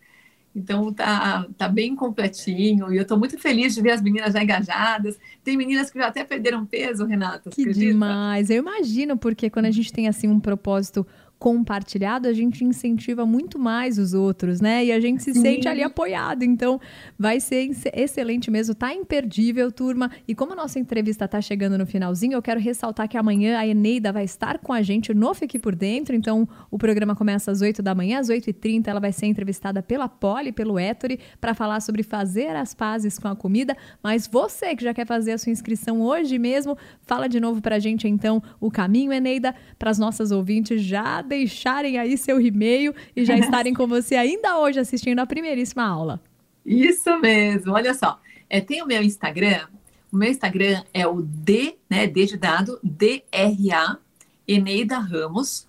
Então 0.56 0.92
tá, 0.92 1.48
tá 1.58 1.70
bem 1.70 1.96
completinho 1.96 2.92
e 2.92 2.98
eu 2.98 3.04
estou 3.04 3.18
muito 3.18 3.38
feliz 3.38 3.76
de 3.76 3.82
ver 3.82 3.92
as 3.92 4.02
meninas 4.02 4.34
já 4.34 4.44
engajadas. 4.44 5.20
Tem 5.44 5.56
meninas 5.56 5.92
que 5.92 6.00
já 6.00 6.08
até 6.08 6.24
perderam 6.24 6.66
peso, 6.66 7.06
Renata. 7.06 7.50
Que 7.50 7.62
acredita? 7.62 7.86
demais! 7.86 8.50
Eu 8.50 8.58
imagino, 8.58 9.18
porque 9.18 9.50
quando 9.50 9.66
a 9.66 9.72
gente 9.72 9.94
tem 9.94 10.08
assim 10.08 10.28
um 10.28 10.40
propósito 10.40 11.06
compartilhado, 11.40 12.28
a 12.28 12.34
gente 12.34 12.66
incentiva 12.66 13.26
muito 13.26 13.58
mais 13.58 13.98
os 13.98 14.14
outros, 14.14 14.60
né? 14.60 14.84
E 14.84 14.92
a 14.92 15.00
gente 15.00 15.24
se 15.24 15.34
Sim. 15.34 15.42
sente 15.42 15.70
ali 15.70 15.82
apoiado. 15.82 16.44
Então, 16.44 16.82
vai 17.18 17.40
ser 17.40 17.72
excelente 17.94 18.52
mesmo, 18.52 18.76
tá 18.76 18.94
imperdível, 18.94 19.72
turma. 19.72 20.12
E 20.28 20.36
como 20.36 20.52
a 20.52 20.56
nossa 20.56 20.78
entrevista 20.78 21.28
tá 21.30 21.40
chegando 21.40 21.78
no 21.78 21.86
finalzinho, 21.86 22.34
eu 22.34 22.42
quero 22.42 22.60
ressaltar 22.60 23.08
que 23.08 23.18
amanhã 23.18 23.58
a 23.58 23.66
Eneida 23.66 24.12
vai 24.12 24.26
estar 24.26 24.60
com 24.60 24.74
a 24.74 24.82
gente 24.82 25.14
no 25.14 25.34
Fique 25.34 25.58
Por 25.58 25.76
Dentro. 25.76 26.14
Então, 26.14 26.48
o 26.70 26.78
programa 26.78 27.16
começa 27.16 27.50
às 27.52 27.62
8 27.62 27.82
da 27.82 27.96
manhã, 27.96 28.20
às 28.20 28.28
8h30, 28.28 28.88
ela 28.88 29.00
vai 29.00 29.14
ser 29.14 29.28
entrevistada 29.28 29.82
pela 29.82 30.10
Poli, 30.10 30.52
pelo 30.52 30.78
Ettore, 30.78 31.20
para 31.40 31.54
falar 31.54 31.80
sobre 31.80 32.04
fazer 32.04 32.54
as 32.56 32.74
pazes 32.74 33.18
com 33.18 33.30
a 33.30 33.36
comida. 33.36 33.78
Mas 34.04 34.28
você 34.28 34.76
que 34.76 34.84
já 34.84 34.94
quer 34.94 35.08
fazer 35.08 35.32
a 35.32 35.38
sua 35.38 35.54
inscrição 35.54 36.02
hoje 36.02 36.38
mesmo, 36.38 36.78
fala 37.04 37.30
de 37.30 37.40
novo 37.40 37.62
pra 37.62 37.80
gente 37.80 38.10
então 38.10 38.44
o 38.60 38.70
caminho, 38.70 39.14
Eneida, 39.14 39.56
para 39.78 39.90
as 39.90 39.98
nossas 39.98 40.32
ouvintes 40.32 40.82
já 40.82 41.22
deixarem 41.30 41.98
aí 41.98 42.18
seu 42.18 42.42
e-mail 42.42 42.94
e 43.16 43.24
já 43.24 43.38
estarem 43.40 43.74
com 43.74 43.88
você 43.88 44.16
ainda 44.16 44.58
hoje 44.60 44.80
assistindo 44.80 45.20
a 45.20 45.26
primeiríssima 45.26 45.84
aula. 45.84 46.22
Isso 46.66 47.18
mesmo, 47.20 47.72
olha 47.74 47.94
só. 47.94 48.20
É, 48.50 48.60
tem 48.60 48.82
o 48.82 48.86
meu 48.86 49.02
Instagram. 49.02 49.68
O 50.12 50.18
meu 50.18 50.30
Instagram 50.30 50.84
é 50.94 51.08
o 51.08 51.22
D, 51.22 51.78
né? 51.90 52.08
D 52.08 52.26
de 52.26 52.38
dado, 52.38 52.80
DRA, 52.84 54.00
Eneida 54.48 54.98
Ramos. 54.98 55.68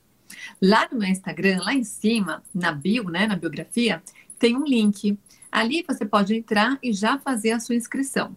Lá 0.61 0.89
no 0.91 0.99
meu 0.99 1.09
Instagram, 1.09 1.61
lá 1.63 1.75
em 1.75 1.85
cima, 1.85 2.43
na 2.55 2.73
bio, 2.73 3.05
né? 3.05 3.27
Na 3.27 3.37
biografia, 3.37 4.03
tem 4.39 4.57
um 4.57 4.65
link. 4.65 5.19
Ali 5.53 5.85
você 5.87 6.07
pode 6.07 6.35
entrar 6.35 6.79
e 6.83 6.93
já 6.93 7.19
fazer 7.19 7.53
a 7.53 7.61
sua 7.61 7.75
inscrição, 7.75 8.35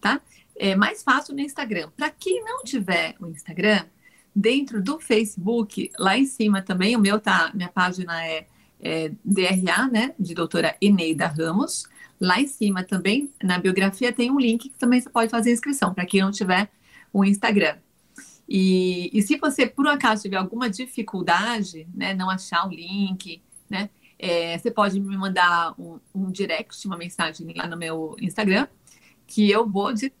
tá? 0.00 0.20
É 0.56 0.74
mais 0.76 1.02
fácil 1.02 1.34
no 1.34 1.40
Instagram. 1.40 1.90
Para 1.96 2.10
quem 2.10 2.42
não 2.44 2.62
tiver 2.62 3.14
o 3.20 3.26
Instagram, 3.26 3.84
Dentro 4.34 4.82
do 4.82 4.98
Facebook, 4.98 5.90
lá 5.98 6.18
em 6.18 6.26
cima 6.26 6.60
também, 6.60 6.96
o 6.96 7.00
meu 7.00 7.20
tá, 7.20 7.52
minha 7.54 7.68
página 7.68 8.26
é, 8.26 8.46
é 8.80 9.12
DRA, 9.24 9.88
né, 9.90 10.14
de 10.18 10.34
doutora 10.34 10.76
Eneida 10.80 11.26
Ramos. 11.26 11.86
Lá 12.20 12.40
em 12.40 12.46
cima 12.46 12.82
também, 12.82 13.32
na 13.42 13.58
biografia, 13.58 14.12
tem 14.12 14.30
um 14.30 14.38
link 14.38 14.68
que 14.68 14.78
também 14.78 15.00
você 15.00 15.10
pode 15.10 15.30
fazer 15.30 15.52
inscrição, 15.52 15.92
para 15.94 16.06
quem 16.06 16.20
não 16.20 16.30
tiver 16.30 16.70
o 17.12 17.24
Instagram. 17.24 17.76
E, 18.48 19.10
e, 19.12 19.22
se 19.22 19.36
você, 19.36 19.66
por 19.66 19.86
um 19.86 19.90
acaso, 19.90 20.22
tiver 20.22 20.36
alguma 20.36 20.68
dificuldade, 20.68 21.86
né, 21.94 22.14
não 22.14 22.28
achar 22.28 22.66
o 22.66 22.70
link, 22.70 23.42
né, 23.68 23.88
é, 24.18 24.58
você 24.58 24.70
pode 24.70 25.00
me 25.00 25.16
mandar 25.16 25.74
um, 25.78 25.98
um 26.14 26.30
direct, 26.30 26.86
uma 26.86 26.96
mensagem 26.96 27.52
lá 27.54 27.66
no 27.66 27.76
meu 27.76 28.16
Instagram, 28.20 28.66
que 29.26 29.50
eu 29.50 29.68
vou 29.68 29.92
de 29.92 30.12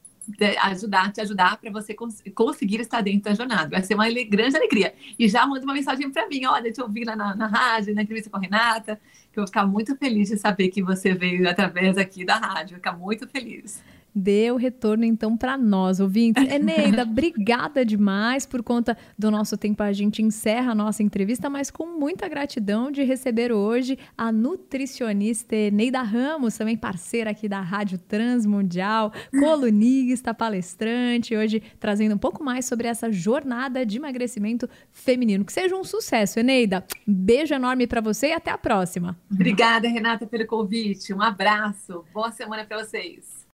ajudar, 0.62 1.12
te 1.12 1.20
ajudar 1.20 1.56
para 1.58 1.70
você 1.70 1.94
cons 1.94 2.22
conseguir 2.34 2.80
estar 2.80 3.00
dentro 3.00 3.30
da 3.30 3.34
jornada. 3.34 3.70
Vai 3.70 3.82
ser 3.82 3.94
uma 3.94 4.08
grande 4.08 4.56
alegria. 4.56 4.94
E 5.18 5.28
já 5.28 5.46
manda 5.46 5.64
uma 5.64 5.74
mensagem 5.74 6.10
para 6.10 6.28
mim, 6.28 6.44
olha, 6.46 6.72
te 6.72 6.80
ouvi 6.80 7.04
lá 7.04 7.14
na, 7.16 7.34
na 7.34 7.46
rádio, 7.46 7.94
na 7.94 8.02
entrevista 8.02 8.30
com 8.30 8.36
a 8.36 8.40
Renata, 8.40 9.00
que 9.32 9.38
eu 9.38 9.42
vou 9.42 9.46
ficar 9.46 9.66
muito 9.66 9.96
feliz 9.96 10.28
de 10.28 10.36
saber 10.36 10.68
que 10.68 10.82
você 10.82 11.14
veio 11.14 11.48
através 11.48 11.98
aqui 11.98 12.24
da 12.24 12.36
rádio. 12.36 12.70
Vou 12.70 12.78
ficar 12.78 12.92
muito 12.92 13.26
feliz 13.28 13.82
dê 14.14 14.50
o 14.52 14.56
retorno 14.56 15.04
então 15.04 15.36
para 15.36 15.58
nós, 15.58 15.98
ouvintes. 15.98 16.42
Eneida, 16.50 17.02
obrigada 17.04 17.84
demais 17.84 18.46
por 18.46 18.62
conta 18.62 18.96
do 19.18 19.30
nosso 19.30 19.56
tempo. 19.56 19.82
A 19.82 19.92
gente 19.92 20.22
encerra 20.22 20.72
a 20.72 20.74
nossa 20.74 21.02
entrevista, 21.02 21.50
mas 21.50 21.70
com 21.70 21.86
muita 21.98 22.28
gratidão 22.28 22.90
de 22.90 23.02
receber 23.02 23.52
hoje 23.52 23.98
a 24.16 24.30
nutricionista 24.30 25.56
Eneida 25.56 26.02
Ramos, 26.02 26.56
também 26.56 26.76
parceira 26.76 27.30
aqui 27.30 27.48
da 27.48 27.60
Rádio 27.60 27.98
Transmundial, 27.98 29.12
colunista, 29.30 30.32
palestrante, 30.32 31.36
hoje 31.36 31.62
trazendo 31.80 32.14
um 32.14 32.18
pouco 32.18 32.44
mais 32.44 32.66
sobre 32.66 32.86
essa 32.86 33.10
jornada 33.10 33.84
de 33.84 33.96
emagrecimento 33.96 34.68
feminino. 34.92 35.44
Que 35.44 35.52
seja 35.52 35.74
um 35.74 35.84
sucesso, 35.84 36.38
Eneida. 36.38 36.84
Beijo 37.06 37.54
enorme 37.54 37.86
para 37.86 38.00
você 38.00 38.28
e 38.28 38.32
até 38.32 38.50
a 38.50 38.58
próxima. 38.58 39.18
Obrigada, 39.30 39.88
Renata, 39.88 40.26
pelo 40.26 40.46
convite. 40.46 41.12
Um 41.12 41.22
abraço. 41.22 42.04
Boa 42.12 42.30
semana 42.30 42.64
para 42.64 42.84
vocês. 42.84 43.43